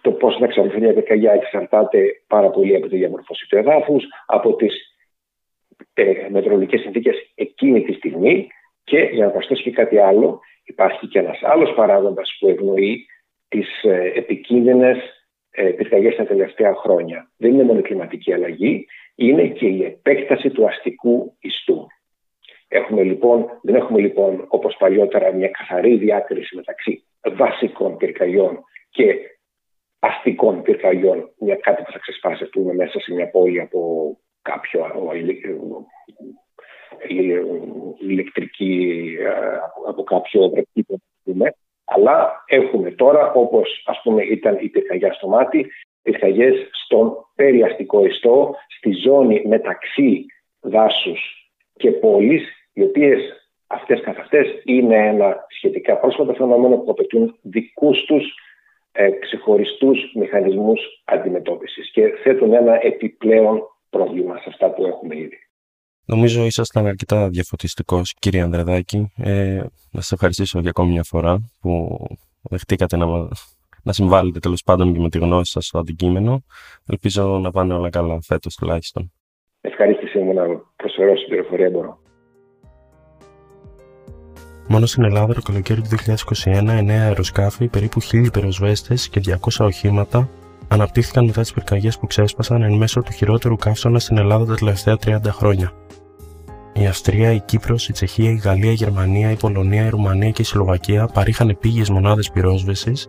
το 0.00 0.12
πώς 0.12 0.38
να 0.38 0.46
εξαρτηθεί 0.46 0.80
μια 0.80 0.94
πυρκαγιά 0.94 1.32
εξαρτάται 1.32 2.22
πάρα 2.26 2.50
πολύ 2.50 2.76
από 2.76 2.88
τη 2.88 2.96
διαμορφώση 2.96 3.46
του 3.48 3.56
εδάφους, 3.56 4.04
από 4.26 4.56
τις 4.56 4.96
ε, 5.94 6.28
μετρολογικές 6.30 6.80
συνθήκες 6.80 7.32
εκείνη 7.34 7.82
τη 7.82 7.92
στιγμή 7.92 8.48
και 8.84 8.98
για 8.98 9.24
να 9.24 9.30
προσθέσω 9.30 9.62
και 9.62 9.70
κάτι 9.70 9.98
άλλο, 9.98 10.40
υπάρχει 10.64 11.06
και 11.06 11.18
ένας 11.18 11.42
άλλος 11.42 11.74
παράγοντας 11.74 12.36
που 12.38 12.48
ευνοεί 12.48 13.06
τις 13.48 13.82
ε, 13.82 14.12
επικίνδυνες 14.14 14.98
ε, 15.50 15.62
πυρκαγιές 15.62 16.16
τα 16.16 16.26
τελευταία 16.26 16.74
χρόνια. 16.74 17.30
Δεν 17.36 17.52
είναι 17.52 17.62
μόνο 17.62 17.78
η 17.78 17.82
κλιματική 17.82 18.32
αλλαγή, 18.32 18.86
είναι 19.14 19.46
και 19.48 19.66
η 19.66 19.84
επέκταση 19.84 20.50
του 20.50 20.66
αστικού 20.66 21.36
ιστού. 21.40 21.86
Έχουμε 22.68 23.02
λοιπόν, 23.02 23.46
δεν 23.62 23.74
έχουμε 23.74 24.00
λοιπόν 24.00 24.44
όπως 24.48 24.76
παλιότερα 24.78 25.32
μια 25.32 25.48
καθαρή 25.48 25.96
διάκριση 25.96 26.56
μεταξύ 26.56 27.04
βασικών 27.36 27.96
πυρκαγιών 27.96 28.64
και 28.90 29.16
αστικών 29.98 30.62
πυρκαγιών, 30.62 31.30
μια 31.38 31.56
κάτι 31.56 31.82
που 31.82 31.92
θα 31.92 31.98
ξεσπάσει 31.98 32.48
μέσα 32.74 33.00
σε 33.00 33.14
μια 33.14 33.30
πόλη 33.30 33.60
από 33.60 33.80
κάποιο 34.42 34.86
ηλεκτρική, 37.98 39.16
από 39.86 40.02
κάποιο 40.02 40.52
πούμε. 41.24 41.54
Αλλά 41.84 42.44
έχουμε 42.46 42.90
τώρα, 42.90 43.32
όπως 43.32 43.82
ας 43.86 44.00
πούμε 44.02 44.22
ήταν 44.22 44.58
η 44.60 44.68
πυρκαγιά 44.68 45.12
στο 45.12 45.28
μάτι, 45.28 45.66
πυρκαγιές 46.02 46.68
στον 46.72 47.16
περιαστικό 47.34 48.04
ιστό, 48.04 48.54
στη 48.78 48.92
ζώνη 48.92 49.42
μεταξύ 49.46 50.26
δάσους 50.60 51.50
και 51.76 51.90
πόλης, 51.90 52.42
οι 52.72 52.82
οποίες 52.82 53.20
αυτές 53.66 54.00
καθ' 54.00 54.18
αυτές 54.18 54.62
είναι 54.64 55.06
ένα 55.06 55.46
σχετικά 55.48 55.96
πρόσφατο 55.96 56.34
φαινόμενο 56.34 56.76
που 56.76 56.90
απαιτούν 56.90 57.38
δικούς 57.42 58.04
τους 58.04 58.34
ε, 58.96 59.10
ξεχωριστούς 59.10 59.98
μηχανισμούς 60.14 60.80
αντιμετώπισης 61.04 61.90
και 61.90 62.02
θέτουν 62.22 62.52
ένα 62.52 62.78
επιπλέον 62.82 63.62
πρόβλημα 63.90 64.36
σε 64.36 64.44
αυτά 64.46 64.70
που 64.70 64.86
έχουμε 64.86 65.16
ήδη. 65.16 65.38
Νομίζω 66.04 66.44
ήσασταν 66.44 66.86
αρκετά 66.86 67.28
διαφωτιστικός, 67.28 68.14
κύριε 68.18 68.42
Ανδρεδάκη. 68.42 69.12
Ε, 69.16 69.56
να 69.92 70.00
σας 70.00 70.12
ευχαριστήσω 70.12 70.58
για 70.60 70.70
ακόμη 70.70 70.92
μια 70.92 71.02
φορά 71.02 71.38
που 71.60 71.98
δεχτήκατε 72.42 72.96
να, 72.96 73.06
να 73.82 73.92
συμβάλλετε 73.92 74.38
τέλος 74.38 74.62
πάντων 74.62 74.92
και 74.92 74.98
με 74.98 75.08
τη 75.08 75.18
γνώση 75.18 75.50
σας 75.50 75.66
στο 75.66 75.78
αντικείμενο. 75.78 76.42
Ελπίζω 76.86 77.38
να 77.38 77.50
πάνε 77.50 77.74
όλα 77.74 77.90
καλά 77.90 78.18
φέτος 78.22 78.54
τουλάχιστον. 78.54 79.12
Ευχαρίστησή 79.60 80.18
μου 80.18 80.32
να 80.32 80.44
προσφέρω 80.76 81.16
στην 81.16 81.28
πληροφορία 81.28 81.70
μπορώ. 81.70 81.98
Μόνο 84.68 84.86
στην 84.86 85.04
Ελλάδα 85.04 85.34
το 85.34 85.42
καλοκαίρι 85.42 85.80
του 85.80 85.88
2021, 86.44 86.68
9 86.68 86.90
αεροσκάφη, 86.90 87.68
περίπου 87.68 88.02
1000 88.02 88.32
πυροσβέστες 88.32 89.08
και 89.08 89.20
200 89.26 89.64
οχήματα 89.64 90.28
αναπτύχθηκαν 90.68 91.24
μετά 91.24 91.40
τις 91.40 91.52
πυρκαγιές 91.52 91.98
που 91.98 92.06
ξέσπασαν 92.06 92.62
εν 92.62 92.72
μέσω 92.72 93.02
του 93.02 93.12
χειρότερου 93.12 93.56
καύσωνα 93.56 93.98
στην 93.98 94.16
Ελλάδα 94.18 94.44
τα 94.44 94.54
τελευταία 94.54 94.96
30 95.04 95.18
χρόνια. 95.28 95.72
Η 96.72 96.86
Αυστρία, 96.86 97.32
η 97.32 97.40
Κύπρος, 97.40 97.88
η 97.88 97.92
Τσεχία, 97.92 98.30
η 98.30 98.36
Γαλλία, 98.36 98.70
η 98.70 98.74
Γερμανία, 98.74 99.30
η 99.30 99.36
Πολωνία, 99.36 99.86
η 99.86 99.88
Ρουμανία 99.88 100.30
και 100.30 100.42
η 100.42 100.44
Σλοβακία 100.44 101.06
παρήχαν 101.06 101.48
επίγειε 101.48 101.84
μονάδες 101.90 102.30
πυρόσβεσης, 102.30 103.08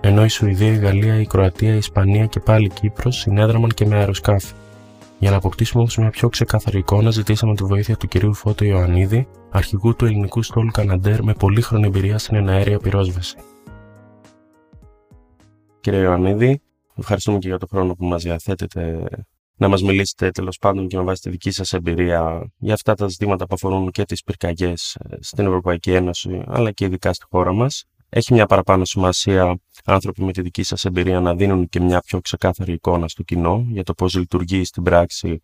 ενώ 0.00 0.24
η 0.24 0.28
Σουηδία, 0.28 0.72
η 0.72 0.76
Γαλλία, 0.76 1.20
η 1.20 1.26
Κροατία, 1.26 1.74
η 1.74 1.76
Ισπανία 1.76 2.26
και 2.26 2.40
πάλι 2.40 2.64
η 2.64 2.72
Κύπρος 2.80 3.16
συνέδραμαν 3.16 3.70
και 3.70 3.86
με 3.86 3.96
αεροσκάφη. 3.96 4.52
Για 5.18 5.30
να 5.30 5.36
αποκτήσουμε 5.36 5.80
όμως 5.80 5.96
μια 5.96 6.10
πιο 6.10 6.28
ξεκάθαρη 6.28 6.78
εικόνα, 6.78 7.10
ζητήσαμε 7.10 7.54
τη 7.54 7.64
βοήθεια 7.64 7.96
του 7.96 8.06
κυρίου 8.06 8.34
Φώτο 8.34 8.64
Ιωαννίδη, 8.64 9.28
αρχηγού 9.50 9.96
του 9.96 10.04
ελληνικού 10.04 10.42
στόλου 10.42 10.70
Καναντέρ 10.70 11.22
με 11.22 11.32
πολύχρονη 11.32 11.86
εμπειρία 11.86 12.18
στην 12.18 12.36
εναέρια 12.36 12.78
πυρόσβεση. 12.78 13.36
Κύριε 15.80 16.00
Ιωαννίδη, 16.00 16.62
Ευχαριστούμε 17.00 17.38
και 17.38 17.48
για 17.48 17.58
τον 17.58 17.68
χρόνο 17.68 17.94
που 17.94 18.04
μας 18.04 18.22
διαθέτετε 18.22 19.04
να 19.56 19.68
μας 19.68 19.82
μιλήσετε 19.82 20.30
τέλος 20.30 20.58
πάντων 20.58 20.88
και 20.88 20.96
με 20.96 21.02
βάση 21.02 21.22
τη 21.22 21.30
δική 21.30 21.50
σας 21.50 21.72
εμπειρία 21.72 22.50
για 22.58 22.74
αυτά 22.74 22.94
τα 22.94 23.08
ζητήματα 23.08 23.46
που 23.46 23.54
αφορούν 23.54 23.90
και 23.90 24.04
τις 24.04 24.22
πυρκαγιές 24.22 24.94
ε, 24.94 25.16
στην 25.20 25.46
Ευρωπαϊκή 25.46 25.92
Ένωση 25.92 26.42
αλλά 26.46 26.72
και 26.72 26.84
ειδικά 26.84 27.12
στη 27.12 27.24
χώρα 27.30 27.52
μας. 27.52 27.84
Έχει 28.08 28.32
μια 28.32 28.46
παραπάνω 28.46 28.84
σημασία 28.84 29.58
άνθρωποι 29.84 30.22
με 30.22 30.32
τη 30.32 30.42
δική 30.42 30.62
σας 30.62 30.84
εμπειρία 30.84 31.20
να 31.20 31.34
δίνουν 31.34 31.68
και 31.68 31.80
μια 31.80 32.00
πιο 32.00 32.20
ξεκάθαρη 32.20 32.72
εικόνα 32.72 33.08
στο 33.08 33.22
κοινό 33.22 33.66
για 33.68 33.82
το 33.82 33.94
πώς 33.94 34.14
λειτουργεί 34.14 34.64
στην 34.64 34.82
πράξη 34.82 35.42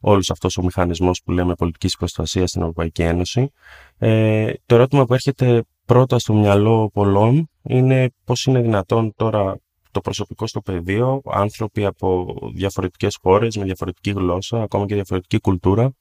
όλος 0.00 0.30
αυτός 0.30 0.56
ο 0.56 0.62
μηχανισμός 0.62 1.22
που 1.24 1.30
λέμε 1.30 1.54
πολιτικής 1.54 1.96
προστασία 1.96 2.46
στην 2.46 2.60
Ευρωπαϊκή 2.60 3.02
Ένωση. 3.02 3.52
Ε, 3.98 4.52
το 4.66 4.74
ερώτημα 4.74 5.04
που 5.04 5.14
έρχεται 5.14 5.64
πρώτα 5.84 6.18
στο 6.18 6.34
μυαλό 6.34 6.90
πολλών 6.92 7.50
είναι 7.62 8.10
πώς 8.24 8.44
είναι 8.44 8.60
δυνατόν 8.60 9.12
τώρα 9.16 9.58
το 9.90 10.00
προσωπικό 10.00 10.46
στο 10.46 10.60
πεδίο, 10.60 11.20
άνθρωποι 11.24 11.84
από 11.84 12.36
διαφορετικές 12.54 13.18
χώρες, 13.22 13.56
με 13.56 13.64
διαφορετική 13.64 14.10
γλώσσα, 14.10 14.62
ακόμα 14.62 14.86
και 14.86 14.94
διαφορετική 14.94 15.40
κουλτούρα, 15.40 15.92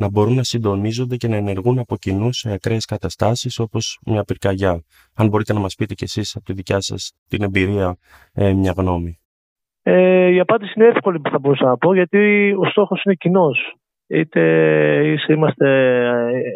να 0.00 0.10
μπορούν 0.10 0.34
να 0.34 0.42
συντονίζονται 0.42 1.16
και 1.16 1.28
να 1.28 1.36
ενεργούν 1.36 1.78
από 1.78 1.96
κοινού 1.96 2.32
σε 2.32 2.52
ακραίες 2.52 2.84
καταστάσεις 2.84 3.58
όπως 3.58 4.00
μια 4.06 4.24
πυρκαγιά. 4.24 4.82
Αν 5.16 5.28
μπορείτε 5.28 5.52
να 5.52 5.60
μας 5.60 5.74
πείτε 5.74 5.94
κι 5.94 6.04
εσείς 6.04 6.36
από 6.36 6.44
τη 6.44 6.52
δικιά 6.52 6.80
σας 6.80 7.12
την 7.28 7.42
εμπειρία 7.42 7.96
ε, 8.32 8.52
μια 8.52 8.72
γνώμη. 8.76 9.18
Ε, 9.82 10.26
η 10.26 10.40
απάντηση 10.40 10.72
είναι 10.76 10.86
εύκολη 10.86 11.20
που 11.20 11.30
θα 11.30 11.38
μπορούσα 11.38 11.64
να 11.64 11.76
πω 11.76 11.94
γιατί 11.94 12.52
ο 12.58 12.64
στόχος 12.64 13.02
είναι 13.04 13.14
κοινός. 13.14 13.74
Είτε 14.06 14.40
είμαστε 15.28 15.68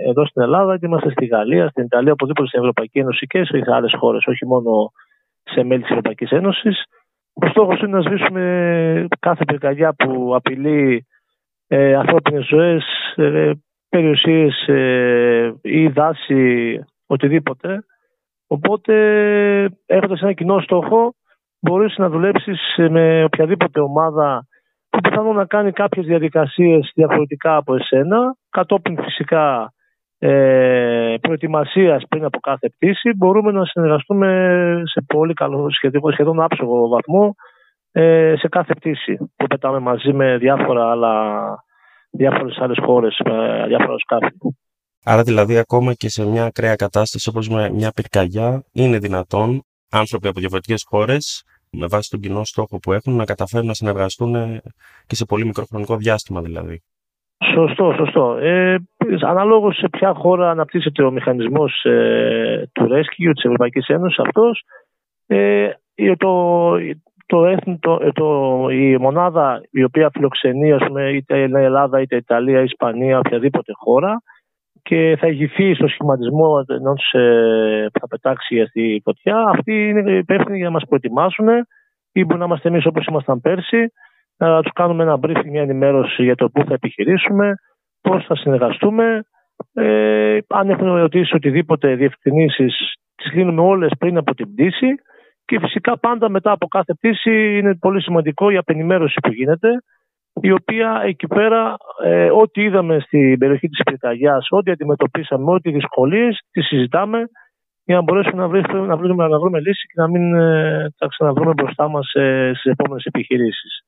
εδώ 0.09 0.27
στην 0.27 0.43
Ελλάδα, 0.43 0.75
είτε 0.75 0.87
είμαστε 0.87 1.11
στη 1.11 1.25
Γαλλία, 1.27 1.69
στην 1.69 1.85
Ιταλία, 1.85 2.13
οπουδήποτε 2.13 2.49
στην 2.49 2.61
Ευρωπαϊκή 2.61 2.99
Ένωση 2.99 3.27
και 3.27 3.45
σε 3.45 3.63
άλλες 3.67 3.95
χώρες, 3.99 4.27
όχι 4.27 4.47
μόνο 4.47 4.91
σε 5.43 5.65
μέλη 5.65 5.81
της 5.81 5.91
Ευρωπαϊκής 5.91 6.31
Ένωσης. 6.31 6.85
Ο 7.33 7.47
στόχος 7.47 7.81
είναι 7.81 7.99
να 7.99 8.01
σβήσουμε 8.01 9.07
κάθε 9.19 9.45
πυρκαγιά 9.45 9.95
που 9.95 10.35
απειλεί 10.35 11.07
ε, 11.67 11.95
ανθρώπινες 11.95 12.47
ζωές, 12.47 12.85
ε, 13.17 13.53
περιουσίες 13.89 14.69
ε, 14.69 15.55
ή 15.63 15.89
δάση, 15.89 16.79
οτιδήποτε. 17.07 17.85
Οπότε 18.47 18.95
έχοντας 19.87 20.21
ένα 20.21 20.33
κοινό 20.33 20.61
στόχο 20.61 21.15
μπορείς 21.61 21.97
να 21.97 22.09
δουλέψεις 22.09 22.61
με 22.91 23.25
οποιαδήποτε 23.25 23.81
ομάδα 23.81 24.47
που 24.89 25.01
πιθανόν 25.01 25.35
να 25.35 25.45
κάνει 25.45 25.73
κάποιες 25.73 26.07
διαδικασίες 26.07 26.93
διαφορετικά 26.95 27.57
από 27.57 27.75
εσένα, 27.75 28.37
κατόπιν 28.51 29.03
φυσικά 29.03 29.73
ε, 30.19 31.15
προετοιμασίας 31.21 32.03
πριν 32.09 32.25
από 32.25 32.39
κάθε 32.39 32.69
πτήση 32.69 33.13
μπορούμε 33.17 33.53
να 33.53 33.65
συνεργαστούμε 33.65 34.83
σε 34.85 35.05
πολύ 35.07 35.33
καλό, 35.33 35.71
σχεδόν, 35.71 36.13
σχεδόν 36.13 36.43
άψογο 36.43 36.89
βαθμό 36.89 37.35
ε, 37.97 38.35
σε 38.37 38.49
κάθε 38.49 38.75
πτήση 38.75 39.17
που 39.37 39.47
πετάμε 39.47 39.79
μαζί 39.79 40.13
με 40.13 40.37
διάφορα 40.37 40.91
άλλα, 40.91 41.41
διάφορες 42.11 42.59
άλλες 42.59 42.79
χώρες, 42.83 43.21
με 43.25 43.65
διάφορα 43.67 43.99
σκάφη. 43.99 44.33
Άρα 45.05 45.23
δηλαδή 45.23 45.59
ακόμα 45.59 45.93
και 45.93 46.09
σε 46.09 46.27
μια 46.27 46.45
ακραία 46.45 46.75
κατάσταση 46.75 47.29
όπως 47.29 47.49
με 47.49 47.71
μια 47.71 47.93
πυρκαγιά 47.95 48.65
είναι 48.73 48.99
δυνατόν 48.99 49.63
άνθρωποι 49.91 50.29
από 50.29 50.41
διαφορετικές 50.41 50.85
χώρες 50.89 51.45
με 51.71 51.87
βάση 51.87 52.11
τον 52.11 52.21
κοινό 52.21 52.45
στόχο 52.45 52.79
που 52.79 52.93
έχουν 52.93 53.17
να 53.17 53.25
καταφέρουν 53.25 53.67
να 53.67 53.75
συνεργαστούν 53.75 54.61
και 55.07 55.15
σε 55.15 55.25
πολύ 55.25 55.45
μικρό 55.45 55.65
χρονικό 55.65 55.97
διάστημα 55.97 56.41
δηλαδή. 56.41 56.83
Σωστό, 57.55 57.95
σωστό. 57.97 58.37
Ε, 58.37 58.77
αναλόγως 59.27 59.77
σε 59.77 59.89
ποια 59.89 60.15
χώρα 60.15 60.51
αναπτύσσεται 60.51 61.03
ο 61.03 61.11
μηχανισμός 61.11 61.85
ε, 61.85 62.71
του 62.73 62.83
Rescue 62.85 63.33
της 63.35 63.45
Ευρωπαϊκής 63.45 63.87
Ένωσης 63.87 64.19
αυτός, 64.19 64.63
ε, 65.27 65.71
το, 66.17 66.75
το, 67.27 67.57
το, 67.81 68.13
το, 68.13 68.69
η 68.71 68.99
μονάδα 68.99 69.61
η 69.71 69.85
οποία 69.85 70.11
φιλοξενεί 70.13 70.73
ας 70.73 70.85
πούμε, 70.87 71.11
είτε 71.11 71.39
η 71.39 71.43
Ελλάδα, 71.43 72.01
είτε 72.01 72.15
η 72.15 72.19
Ιταλία, 72.19 72.61
η 72.61 72.65
Ισπανία, 72.65 73.19
οποιαδήποτε 73.19 73.73
χώρα 73.75 74.23
και 74.83 75.17
θα 75.21 75.27
ηγηθεί 75.29 75.75
στο 75.75 75.89
σχηματισμό 75.89 76.65
ενός 76.69 77.13
ε, 77.13 77.87
που 77.93 78.01
θα 78.01 78.09
πετάξει 78.09 78.61
αυτή 78.61 78.83
η 78.95 79.01
φωτιά, 79.05 79.45
αυτοί 79.49 79.89
είναι 79.89 80.13
υπεύθυνοι 80.13 80.57
για 80.57 80.67
να 80.67 80.73
μας 80.73 80.85
προετοιμάσουν 80.89 81.49
ή 82.13 82.25
μπορεί 82.25 82.39
να 82.39 82.45
είμαστε 82.45 82.69
εμείς 82.69 82.87
όπως 82.87 83.07
ήμασταν 83.07 83.41
πέρσι 83.41 83.93
να 84.37 84.63
τους 84.63 84.73
κάνουμε 84.73 85.03
ένα 85.03 85.19
briefing, 85.23 85.51
μια 85.51 85.63
ενημέρωση 85.63 86.23
για 86.23 86.35
το 86.35 86.49
πού 86.49 86.65
θα 86.65 86.75
επιχειρήσουμε, 86.75 87.55
πώς 88.01 88.25
θα 88.25 88.37
συνεργαστούμε 88.37 89.25
Ε, 89.75 90.39
αν 90.49 90.71
έχουν 90.71 90.87
ερωτήσει 90.87 91.35
οτιδήποτε 91.35 91.95
διευκρινήσει, 91.95 92.67
τις 93.15 93.33
λύνουμε 93.33 93.61
όλες 93.61 93.91
πριν 93.99 94.17
από 94.17 94.35
την 94.35 94.53
πτήση. 94.53 94.87
Και 95.45 95.59
φυσικά 95.59 95.99
πάντα 95.99 96.29
μετά 96.29 96.51
από 96.51 96.67
κάθε 96.67 96.95
πτήση 96.95 97.59
είναι 97.59 97.75
πολύ 97.75 98.03
σημαντικό 98.03 98.51
η 98.51 98.57
απενημέρωση 98.57 99.21
που 99.23 99.33
γίνεται, 99.33 99.69
η 100.41 100.53
οποία 100.53 101.03
εκεί 101.05 101.27
πέρα 101.27 101.77
ε, 102.05 102.31
ό,τι 102.31 102.63
είδαμε 102.63 102.99
στην 103.01 103.39
περιοχή 103.39 103.69
της 103.69 103.83
πυρκαγιάς, 103.85 104.47
ό,τι 104.51 104.71
αντιμετωπίσαμε, 104.71 105.53
ό,τι 105.53 105.71
δυσκολίες, 105.71 106.41
τις 106.51 106.67
συζητάμε 106.67 107.25
για 107.85 107.95
να 107.97 108.03
μπορέσουμε 108.03 108.43
να 108.43 108.49
βρούμε, 108.49 108.87
να 108.87 108.97
βρούμε, 108.97 109.29
να 109.29 109.39
βρούμε 109.39 109.61
λύση 109.61 109.87
και 109.87 110.01
να 110.01 110.09
μην 110.09 110.35
ε, 110.35 110.93
τα 110.99 111.07
ξαναβρούμε 111.07 111.53
μπροστά 111.53 111.89
μας 111.89 112.13
ε, 112.13 112.53
στις 112.55 112.73
επόμενες 112.73 113.05
επιχειρήσεις. 113.05 113.85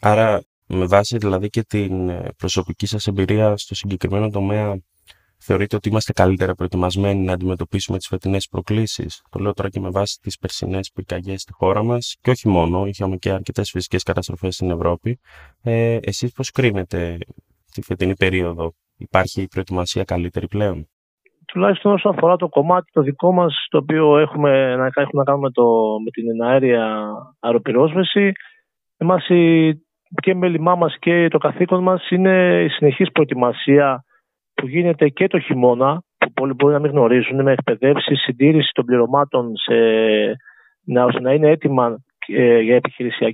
Άρα 0.00 0.42
με 0.66 0.86
βάση 0.86 1.16
δηλαδή 1.16 1.48
και 1.48 1.62
την 1.62 2.08
ε, 2.08 2.28
προσωπική 2.36 2.86
σας 2.86 3.06
εμπειρία 3.06 3.56
στο 3.56 3.74
συγκεκριμένο 3.74 4.30
τομέα 4.30 4.76
θεωρείτε 5.40 5.76
ότι 5.76 5.88
είμαστε 5.88 6.12
καλύτερα 6.12 6.54
προετοιμασμένοι 6.54 7.24
να 7.24 7.32
αντιμετωπίσουμε 7.32 7.98
τις 7.98 8.06
φετινές 8.06 8.48
προκλήσεις; 8.50 9.22
Το 9.30 9.38
λέω 9.38 9.52
τώρα 9.52 9.68
και 9.68 9.80
με 9.80 9.90
βάση 9.90 10.18
τις 10.20 10.38
περσινές 10.38 10.90
πυρκαγιές 10.94 11.40
στη 11.40 11.52
χώρα 11.52 11.82
μας 11.82 12.16
και 12.20 12.30
όχι 12.30 12.48
μόνο, 12.48 12.86
είχαμε 12.86 13.16
και 13.16 13.30
αρκετές 13.30 13.70
φυσικές 13.70 14.02
καταστροφές 14.02 14.54
στην 14.54 14.70
Ευρώπη. 14.70 15.18
Ε, 15.62 15.98
εσείς 16.02 16.32
πώς 16.32 16.50
κρίνετε 16.50 17.18
τη 17.74 17.82
φετινή 17.82 18.14
περίοδο, 18.14 18.72
υπάρχει 18.96 19.42
η 19.42 19.48
προετοιμασία 19.48 20.04
καλύτερη 20.04 20.46
πλέον; 20.46 20.88
Τουλάχιστον 21.46 21.92
όσον 21.92 22.12
αφορά 22.16 22.36
το 22.36 22.48
κομμάτι 22.48 22.90
το 22.92 23.02
δικό 23.02 23.32
μας, 23.32 23.66
το 23.70 23.78
οποίο 23.78 24.18
έχουμε 24.18 24.76
να, 24.76 24.86
έχουμε 24.86 25.06
να 25.12 25.24
κάνουμε 25.24 25.50
το, 25.50 25.64
με 26.04 26.10
την 26.10 26.42
αέρια 26.42 27.12
αεροπυρόσβεση, 27.40 28.32
εμάς 28.96 29.28
η, 29.28 29.72
και 30.22 30.34
μέλημά 30.34 30.74
μας 30.74 30.96
και 30.98 31.28
το 31.28 31.38
καθήκον 31.38 31.82
μας 31.82 32.10
είναι 32.10 32.62
η 32.64 32.68
συνεχής 32.68 33.10
προετοιμασία 33.10 34.04
που 34.60 34.66
γίνεται 34.66 35.08
και 35.08 35.26
το 35.26 35.38
χειμώνα, 35.38 36.02
που 36.18 36.32
πολλοί 36.32 36.52
μπορεί 36.52 36.72
να 36.72 36.80
μην 36.80 36.90
γνωρίζουν, 36.90 37.42
με 37.42 37.52
εκπαιδεύσει, 37.52 38.14
συντήρηση 38.14 38.70
των 38.72 38.84
πληρωμάτων 38.84 39.56
σε, 39.56 39.74
να, 40.84 41.04
ώστε 41.04 41.20
να 41.20 41.32
είναι 41.32 41.50
έτοιμα 41.50 41.98
ε, 42.26 42.58
για, 42.58 42.80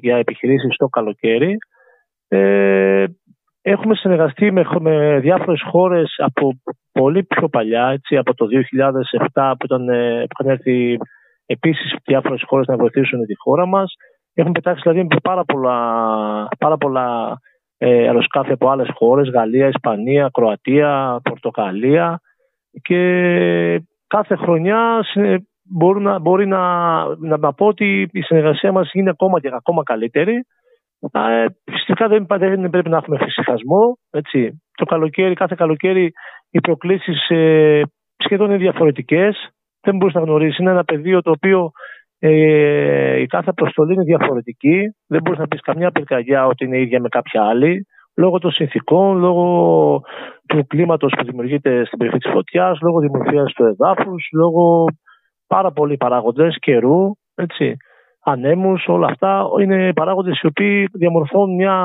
για 0.00 0.16
επιχειρήσεις 0.16 0.76
το 0.76 0.86
καλοκαίρι. 0.86 1.56
Ε, 2.28 3.04
έχουμε 3.62 3.94
συνεργαστεί 3.94 4.52
με, 4.52 4.66
με 4.80 5.18
διάφορες 5.20 5.62
χώρες 5.70 6.14
από 6.16 6.60
πολύ 6.92 7.24
πιο 7.24 7.48
παλιά, 7.48 7.88
έτσι, 7.88 8.16
από 8.16 8.34
το 8.34 8.46
2007 9.32 9.52
που, 9.58 9.64
ήταν, 9.64 9.88
ε, 9.88 10.20
που 10.20 10.42
είχαν 10.42 10.52
έρθει 10.52 10.98
επίσης 11.46 11.96
διάφορες 12.04 12.42
χώρες 12.46 12.66
να 12.66 12.76
βοηθήσουν 12.76 13.26
τη 13.26 13.36
χώρα 13.36 13.66
μας. 13.66 13.94
Έχουμε 14.34 14.52
πετάξει 14.52 14.90
δηλαδή 14.90 15.06
πάρα 15.22 15.44
πολλά, 15.44 15.78
πάρα 16.58 16.76
πολλά 16.76 17.38
ε, 17.78 18.06
αεροσκάφη 18.06 18.52
από 18.52 18.68
άλλες 18.68 18.88
χώρες, 18.94 19.30
Γαλλία, 19.30 19.68
Ισπανία, 19.68 20.30
Κροατία, 20.32 21.20
Πορτοκαλία 21.22 22.20
και 22.82 23.82
κάθε 24.06 24.36
χρονιά 24.36 25.04
μπορεί 25.62 26.00
να, 26.00 26.18
μπορεί 26.18 26.46
να, 26.46 26.60
να, 27.16 27.36
να 27.36 27.52
πω 27.52 27.66
ότι 27.66 28.08
η 28.12 28.20
συνεργασία 28.20 28.72
μας 28.72 28.90
είναι 28.92 29.10
ακόμα 29.10 29.40
και 29.40 29.50
ακόμα 29.52 29.82
καλύτερη. 29.82 30.44
Ε, 31.12 31.46
φυσικά 31.64 32.08
δεν, 32.08 32.26
δεν 32.28 32.70
πρέπει 32.70 32.88
να 32.88 32.96
έχουμε 32.96 33.18
φυσικασμό. 33.18 33.98
Έτσι. 34.10 34.62
Το 34.74 34.84
καλοκαίρι, 34.84 35.34
κάθε 35.34 35.54
καλοκαίρι 35.58 36.12
οι 36.50 36.60
προκλήσεις 36.60 37.28
ε, 37.28 37.82
σχεδόν 38.16 38.46
είναι 38.48 38.58
διαφορετικές. 38.58 39.50
Δεν 39.80 39.96
μπορείς 39.96 40.14
να 40.14 40.20
γνωρίσεις. 40.20 40.58
Είναι 40.58 40.70
ένα 40.70 40.84
πεδίο 40.84 41.22
το 41.22 41.30
οποίο 41.30 41.70
ε, 42.18 43.20
η 43.20 43.26
κάθε 43.26 43.50
αποστολή 43.50 43.92
είναι 43.92 44.02
διαφορετική. 44.02 44.94
Δεν 45.06 45.20
μπορείς 45.22 45.38
να 45.38 45.46
πεις 45.46 45.60
καμιά 45.60 45.90
πυρκαγιά 45.90 46.46
ότι 46.46 46.64
είναι 46.64 46.80
ίδια 46.80 47.00
με 47.00 47.08
κάποια 47.08 47.42
άλλη. 47.42 47.86
Λόγω 48.16 48.38
των 48.38 48.50
συνθήκων, 48.50 49.18
λόγω 49.18 50.00
του 50.48 50.66
κλίματος 50.66 51.12
που 51.16 51.24
δημιουργείται 51.24 51.84
στην 51.84 51.98
περιοχή 51.98 52.18
της 52.18 52.30
φωτιάς, 52.32 52.78
λόγω 52.80 53.00
δημορφία 53.00 53.44
του 53.44 53.64
εδάφους, 53.64 54.28
λόγω 54.32 54.84
πάρα 55.46 55.72
πολλοί 55.72 55.96
παράγοντες 55.96 56.58
καιρού, 56.58 57.12
έτσι, 57.34 57.76
ανέμους, 58.24 58.84
όλα 58.86 59.06
αυτά 59.06 59.46
είναι 59.62 59.92
παράγοντες 59.92 60.40
οι 60.40 60.46
οποίοι 60.46 60.88
διαμορφώνουν 60.92 61.54
μια, 61.54 61.76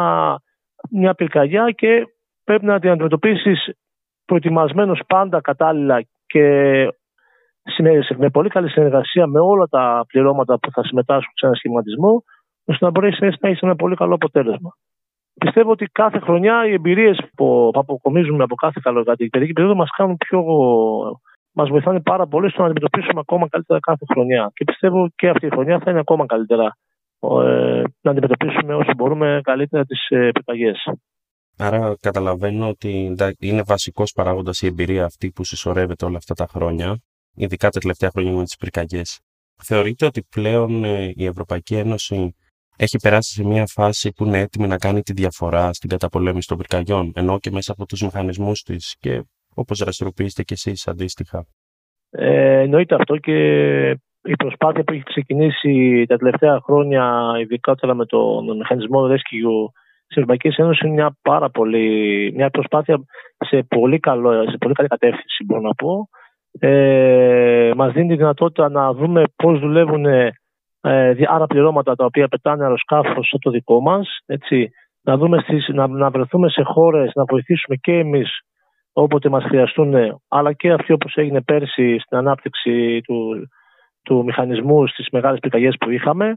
μια 0.91 1.13
πυρκαγιά 1.13 1.71
και 1.71 2.05
πρέπει 2.43 2.65
να 2.65 2.79
την 2.79 2.89
αντιμετωπίσεις 2.89 3.73
προετοιμασμένος 4.25 5.01
πάντα 5.07 5.41
κατάλληλα 5.41 6.03
και 6.25 6.87
με 8.17 8.29
πολύ 8.29 8.49
καλή 8.49 8.69
συνεργασία 8.69 9.27
με 9.27 9.39
όλα 9.39 9.67
τα 9.67 10.05
πληρώματα 10.07 10.59
που 10.59 10.71
θα 10.71 10.83
συμμετάσχουν 10.83 11.33
σε 11.35 11.45
ένα 11.45 11.55
σχηματισμό, 11.55 12.23
ώστε 12.65 12.85
να 12.85 12.91
μπορέσει 12.91 13.17
να 13.39 13.49
έχεις 13.49 13.61
ένα 13.61 13.75
πολύ 13.75 13.95
καλό 13.95 14.13
αποτέλεσμα. 14.13 14.71
Πιστεύω 15.33 15.71
ότι 15.71 15.85
κάθε 15.85 16.19
χρονιά 16.19 16.67
οι 16.67 16.73
εμπειρίες 16.73 17.17
που 17.35 17.71
αποκομίζουμε 17.73 18.43
από 18.43 18.55
κάθε 18.55 18.79
καλοκαιρινή 18.83 19.29
περίοδο 19.29 19.75
μας 19.75 19.89
κάνουν 19.97 20.17
πιο. 20.17 20.43
Μας 21.53 21.69
βοηθάνε 21.69 22.01
πάρα 22.01 22.27
πολύ 22.27 22.49
στο 22.49 22.61
να 22.61 22.65
αντιμετωπίσουμε 22.65 23.19
ακόμα 23.19 23.47
καλύτερα 23.47 23.79
κάθε 23.79 24.05
χρονιά. 24.13 24.51
Και 24.53 24.63
πιστεύω 24.63 25.09
και 25.15 25.29
αυτή 25.29 25.45
η 25.45 25.49
χρονιά 25.49 25.79
θα 25.79 25.91
είναι 25.91 25.99
ακόμα 25.99 26.25
καλύτερα 26.25 26.77
ε, 27.19 27.81
να 28.01 28.11
αντιμετωπίσουμε 28.11 28.75
όσο 28.75 28.91
μπορούμε 28.97 29.41
καλύτερα 29.43 29.85
τις 29.85 30.09
ε, 30.09 30.27
επιταγέ. 30.27 30.71
Άρα 31.57 31.95
καταλαβαίνω 31.99 32.67
ότι 32.67 33.15
είναι 33.39 33.61
βασικός 33.65 34.11
παράγοντας 34.11 34.61
η 34.61 34.65
εμπειρία 34.67 35.05
αυτή 35.05 35.31
που 35.35 35.43
συσσωρεύεται 35.43 36.05
όλα 36.05 36.17
αυτά 36.17 36.33
τα 36.33 36.47
χρόνια 36.47 36.99
ειδικά 37.35 37.69
τα 37.69 37.79
τελευταία 37.79 38.09
χρόνια 38.09 38.31
με 38.31 38.43
τις 38.43 38.55
πυρκαγιές. 38.55 39.19
Θεωρείτε 39.63 40.05
ότι 40.05 40.23
πλέον 40.29 40.83
ε, 40.83 41.13
η 41.15 41.25
Ευρωπαϊκή 41.25 41.75
Ένωση 41.75 42.35
έχει 42.77 42.97
περάσει 42.97 43.33
σε 43.33 43.43
μια 43.43 43.65
φάση 43.65 44.11
που 44.11 44.25
είναι 44.25 44.39
έτοιμη 44.39 44.67
να 44.67 44.77
κάνει 44.77 45.01
τη 45.01 45.13
διαφορά 45.13 45.73
στην 45.73 45.89
καταπολέμηση 45.89 46.47
των 46.47 46.57
πυρκαγιών, 46.57 47.11
ενώ 47.15 47.39
και 47.39 47.51
μέσα 47.51 47.71
από 47.71 47.85
τους 47.85 48.01
μηχανισμούς 48.01 48.61
της 48.61 48.95
και 48.99 49.23
όπως 49.55 49.79
δραστηριοποιήσετε 49.79 50.43
κι 50.43 50.53
εσείς 50.53 50.87
αντίστοιχα; 50.87 51.45
Ε, 52.09 52.59
εννοείται 52.59 52.95
αυτό 52.95 53.17
και 53.17 53.37
η 54.23 54.35
προσπάθεια 54.37 54.83
που 54.83 54.93
έχει 54.93 55.03
ξεκινήσει 55.03 56.05
τα 56.07 56.17
τελευταία 56.17 56.59
χρόνια, 56.63 57.33
ειδικά 57.41 57.75
τώρα 57.75 57.93
με 57.93 58.05
τον 58.05 58.57
μηχανισμό 58.57 59.07
Rescue 59.07 59.67
της 60.07 60.15
Ευρωπαϊκής 60.15 60.57
Ένωσης, 60.57 60.81
είναι 60.81 60.93
μια 60.93 61.17
πάρα 61.21 61.49
πολύ, 61.49 61.87
μια 62.35 62.49
προσπάθεια 62.49 63.03
σε 63.37 63.63
πολύ, 63.63 63.99
καλό, 63.99 64.49
σε 64.49 64.57
πολύ 64.57 64.73
καλή 64.73 64.87
κατεύθυνση, 64.87 65.43
μπορώ 65.45 65.61
να 65.61 65.73
πω 65.73 66.09
ε, 66.59 67.71
μας 67.75 67.93
δίνει 67.93 68.07
τη 68.07 68.15
δυνατότητα 68.15 68.69
να 68.69 68.93
δούμε 68.93 69.23
πώς 69.35 69.59
δουλεύουν 69.59 70.05
ε, 70.05 70.31
άλλα 71.27 71.45
πληρώματα 71.47 71.95
τα 71.95 72.05
οποία 72.05 72.27
πετάνε 72.27 72.63
αεροσκάφος 72.63 73.27
σαν 73.27 73.39
το 73.39 73.49
δικό 73.49 73.81
μας, 73.81 74.17
έτσι, 74.25 74.69
να, 75.01 75.17
δούμε 75.17 75.39
στις, 75.39 75.67
να, 75.67 75.87
να 75.87 76.09
βρεθούμε 76.09 76.49
σε 76.49 76.61
χώρες 76.63 77.11
να 77.15 77.23
βοηθήσουμε 77.23 77.75
και 77.75 77.91
εμείς 77.91 78.39
όποτε 78.93 79.29
μας 79.29 79.43
χρειαστούν, 79.43 79.93
αλλά 80.27 80.53
και 80.53 80.71
αυτοί 80.71 80.93
όπως 80.93 81.15
έγινε 81.15 81.41
πέρσι 81.41 81.99
στην 81.99 82.17
ανάπτυξη 82.17 83.01
του, 83.01 83.49
του 84.03 84.23
μηχανισμού 84.23 84.87
στις 84.87 85.07
μεγάλες 85.11 85.39
πυρκαγιές 85.39 85.75
που 85.79 85.89
είχαμε. 85.89 86.33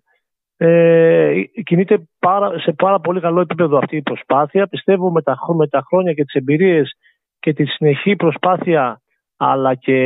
Ε, 0.56 1.42
κινείται 1.64 2.08
πάρα, 2.18 2.58
σε 2.58 2.72
πάρα 2.72 3.00
πολύ 3.00 3.20
καλό 3.20 3.40
επίπεδο 3.40 3.78
αυτή 3.78 3.96
η 3.96 4.02
προσπάθεια. 4.02 4.66
Πιστεύω 4.66 5.10
με 5.10 5.22
τα, 5.22 5.36
με 5.56 5.68
τα 5.68 5.82
χρόνια 5.86 6.12
και 6.12 6.24
τις 6.24 6.34
εμπειρίες 6.34 6.92
και 7.38 7.52
τη 7.52 7.64
συνεχή 7.64 8.16
προσπάθεια 8.16 9.00
αλλά 9.36 9.74
και 9.74 9.96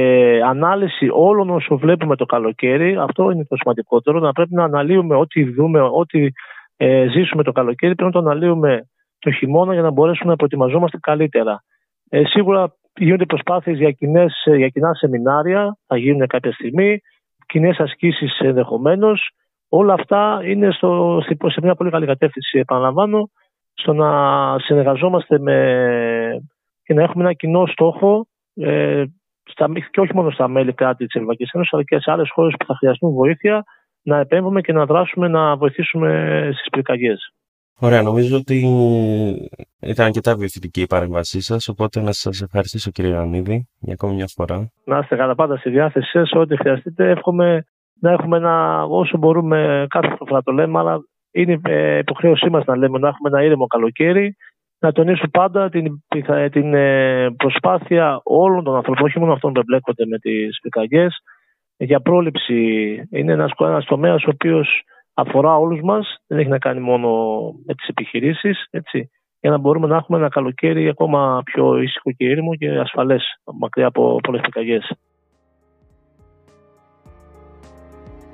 ανάλυση 0.45 1.09
όλων 1.13 1.51
όσων 1.51 1.79
βλέπουμε 1.79 2.17
το 2.17 2.25
καλοκαίρι, 2.27 2.97
αυτό 2.97 3.31
είναι 3.31 3.45
το 3.45 3.57
σημαντικότερο, 3.57 4.19
να 4.19 4.33
πρέπει 4.33 4.55
να 4.55 4.65
αναλύουμε 4.65 5.17
ό,τι 5.17 5.45
δούμε, 5.45 5.81
ό,τι 5.81 6.29
ε, 6.77 7.07
ζήσουμε 7.09 7.43
το 7.43 7.53
καλοκαίρι, 7.53 7.95
πρέπει 7.95 8.15
να 8.15 8.23
το 8.23 8.29
αναλύουμε 8.29 8.89
το 9.19 9.31
χειμώνα 9.31 9.73
για 9.73 9.83
να 9.83 9.91
μπορέσουμε 9.91 10.31
να 10.31 10.37
προετοιμαζόμαστε 10.37 10.99
καλύτερα. 11.01 11.63
Ε, 12.09 12.25
σίγουρα 12.25 12.75
γίνονται 12.99 13.25
προσπάθειες 13.25 13.77
για, 13.77 13.91
κοινές, 13.91 14.45
για 14.57 14.69
κοινά 14.69 14.95
σεμινάρια, 14.95 15.77
θα 15.87 15.97
γίνουν 15.97 16.27
κάποια 16.27 16.53
στιγμή, 16.53 17.01
κοινές 17.47 17.79
ασκήσεις 17.79 18.39
ενδεχομένως. 18.39 19.31
Όλα 19.69 19.93
αυτά 19.93 20.41
είναι 20.45 20.71
στο, 20.71 21.21
σε 21.47 21.61
μια 21.63 21.75
πολύ 21.75 21.91
καλή 21.91 22.07
κατεύθυνση, 22.07 22.59
επαναλαμβάνω, 22.59 23.31
στο 23.73 23.93
να 23.93 24.11
συνεργαζόμαστε 24.59 25.39
με, 25.39 25.57
και 26.83 26.95
να 26.95 27.03
έχουμε 27.03 27.25
ένα 27.25 27.33
κοινό 27.33 27.67
στόχο 27.67 28.27
ε, 28.55 29.05
στα, 29.49 29.69
και 29.91 30.01
όχι 30.01 30.15
μόνο 30.15 30.31
στα 30.31 30.49
μέλη 30.49 30.73
κράτη 30.73 31.05
της 31.05 31.15
Ευρωπαϊκής 31.15 31.51
Ένωσης, 31.53 31.73
αλλά 31.73 31.83
και 31.83 31.99
σε 32.01 32.11
άλλες 32.11 32.31
χώρες 32.31 32.55
που 32.59 32.65
θα 32.65 32.75
χρειαστούν 32.75 33.13
βοήθεια, 33.13 33.65
να 34.03 34.19
επέμβουμε 34.19 34.61
και 34.61 34.73
να 34.73 34.85
δράσουμε 34.87 35.29
να 35.29 35.57
βοηθήσουμε 35.57 36.41
στις 36.53 36.69
πυρκαγιές. 36.71 37.33
Ωραία, 37.81 38.03
νομίζω 38.03 38.37
ότι 38.37 38.67
ήταν 39.81 40.07
αρκετά 40.07 40.37
βοηθητική 40.37 40.81
η 40.81 40.87
παρέμβασή 40.87 41.41
σας. 41.41 41.69
Οπότε 41.69 42.01
να 42.01 42.13
σας 42.13 42.41
ευχαριστήσω, 42.43 42.91
κύριε 42.91 43.11
Ιωαννίδη, 43.11 43.69
για 43.79 43.93
ακόμη 43.93 44.15
μια 44.15 44.27
φορά. 44.35 44.71
Να 44.85 44.99
είστε 44.99 45.17
καλά 45.17 45.35
πάντα 45.35 45.57
στη 45.57 45.71
διάθεσή 45.71 46.11
σας, 46.11 46.31
ό,τι 46.33 46.57
χρειαστείτε. 46.57 47.11
Εύχομαι 47.11 47.65
να 48.01 48.13
έχουμε 48.13 48.37
ένα, 48.37 48.85
όσο 48.85 49.19
μπορούμε, 49.19 49.87
κάθε 49.89 50.17
φορά 50.19 50.43
το 50.43 50.53
λέμε, 50.53 50.79
αλλά 50.79 50.99
είναι 51.31 51.61
υποχρέωσή 51.99 52.51
μας 52.51 52.65
να 52.65 52.77
λέμε 52.77 52.99
να 52.99 53.09
έχουμε 53.09 53.29
ένα 53.29 53.43
ήρεμο 53.43 53.67
καλοκαίρι 53.67 54.37
να 54.79 54.93
τονίσω 54.93 55.29
πάντα 55.31 55.69
την, 55.69 56.03
την 56.51 56.75
ε, 56.75 57.31
προσπάθεια 57.37 58.21
όλων 58.25 58.65
των 58.65 58.77
ανθρώπων, 58.77 59.05
όχι 59.05 59.19
μόνο 59.19 59.33
αυτών 59.33 59.53
που 59.53 59.61
εμπλέκονται 59.61 60.07
με 60.07 60.19
τις 60.19 60.59
πυρκαγιέ, 60.63 61.09
για 61.77 62.01
πρόληψη. 62.01 62.55
Είναι 63.11 63.33
ένας 63.33 63.51
ένας 63.59 63.85
τομέας 63.85 64.25
ο 64.25 64.31
οποίος 64.33 64.83
αφορά 65.15 65.57
όλους 65.57 65.81
μας, 65.81 66.17
δεν 66.27 66.39
έχει 66.39 66.49
να 66.49 66.59
κάνει 66.59 66.81
μόνο 66.81 67.39
με 67.67 67.75
τις 67.75 67.89
επιχειρήσεις. 67.89 68.67
για 69.41 69.51
να 69.51 69.59
μπορούμε 69.59 69.87
να 69.87 69.97
έχουμε 69.97 70.19
ένα 70.19 70.29
καλοκαίρι 70.29 70.89
ακόμα 70.89 71.43
πιο 71.45 71.79
ήσυχο 71.79 72.11
και 72.11 72.25
ήρεμο 72.25 72.55
και 72.55 72.79
ασφαλές, 72.79 73.25
μακριά 73.59 73.87
από 73.87 74.21
πολλές 74.23 74.41
πυρκαγιέ. 74.41 74.81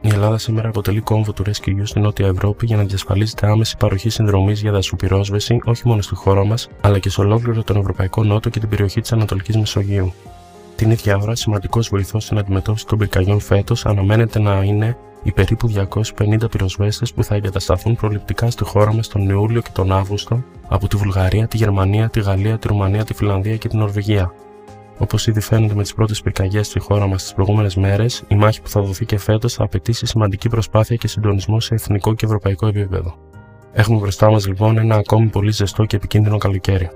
Η 0.04 0.08
Ελλάδα 0.12 0.38
σήμερα 0.38 0.68
αποτελεί 0.68 1.00
κόμβο 1.00 1.32
του 1.32 1.42
ρεσκυλιού 1.42 1.86
στην 1.86 2.02
Νότια 2.02 2.26
Ευρώπη 2.26 2.66
για 2.66 2.76
να 2.76 2.82
διασφαλίζεται 2.82 3.46
άμεση 3.46 3.76
παροχή 3.76 4.08
συνδρομής 4.08 4.60
για 4.60 4.72
δασοπυρόσβεση 4.72 5.60
όχι 5.64 5.88
μόνο 5.88 6.02
στη 6.02 6.14
χώρα 6.14 6.44
μας, 6.44 6.68
αλλά 6.80 6.98
και 6.98 7.10
σε 7.10 7.20
ολόκληρο 7.20 7.62
τον 7.62 7.76
Ευρωπαϊκό 7.76 8.24
Νότο 8.24 8.48
και 8.48 8.60
την 8.60 8.68
περιοχή 8.68 9.00
της 9.00 9.12
Ανατολικής 9.12 9.56
Μεσογείου. 9.56 10.12
Την 10.76 10.90
ίδια 10.90 11.16
ώρα, 11.16 11.34
σημαντικός 11.34 11.88
βοηθός 11.88 12.24
στην 12.24 12.38
αντιμετώπιση 12.38 12.86
των 12.86 12.98
πυρκαγιών 12.98 13.40
φέτος 13.40 13.86
αναμένεται 13.86 14.38
να 14.38 14.62
είναι 14.62 14.96
οι 15.22 15.32
περίπου 15.32 15.68
250 15.68 16.50
πυροσβέστες 16.50 17.12
που 17.12 17.24
θα 17.24 17.34
εγκατασταθούν 17.34 17.96
προληπτικά 17.96 18.50
στη 18.50 18.64
χώρα 18.64 18.94
μας 18.94 19.08
τον 19.08 19.28
Ιούλιο 19.28 19.60
και 19.60 19.70
τον 19.72 19.92
Αύγουστο 19.92 20.42
από 20.68 20.88
τη 20.88 20.96
Βουλγαρία, 20.96 21.48
τη 21.48 21.56
Γερμανία, 21.56 22.08
τη 22.08 22.20
Γαλλία, 22.20 22.58
τη 22.58 22.68
Ρουμανία, 22.68 23.04
τη 23.04 23.14
Φιλανδία 23.14 23.56
και 23.56 23.68
την 23.68 23.78
Νορβηγία. 23.78 24.32
Όπως 24.98 25.26
ήδη 25.26 25.40
φαίνεται 25.40 25.74
με 25.74 25.82
τις 25.82 25.94
πρώτες 25.94 26.22
πυρκαγιές 26.22 26.66
στη 26.66 26.78
χώρα 26.78 27.06
μας 27.06 27.22
τις 27.22 27.34
προηγούμενες 27.34 27.76
μέρες, 27.76 28.22
η 28.28 28.34
μάχη 28.34 28.62
που 28.62 28.68
θα 28.68 28.80
δοθεί 28.80 29.04
και 29.04 29.18
φέτος 29.18 29.54
θα 29.54 29.64
απαιτήσει 29.64 30.06
σημαντική 30.06 30.48
προσπάθεια 30.48 30.96
και 30.96 31.08
συντονισμό 31.08 31.60
σε 31.60 31.74
εθνικό 31.74 32.14
και 32.14 32.26
ευρωπαϊκό 32.26 32.66
επίπεδο. 32.66 33.14
Έχουμε 33.72 33.98
μπροστά 33.98 34.30
μας 34.30 34.46
λοιπόν 34.46 34.78
ένα 34.78 34.94
ακόμη 34.94 35.26
πολύ 35.26 35.50
ζεστό 35.50 35.84
και 35.84 35.96
επικίνδυνο 35.96 36.38
καλοκαίρι. 36.38 36.90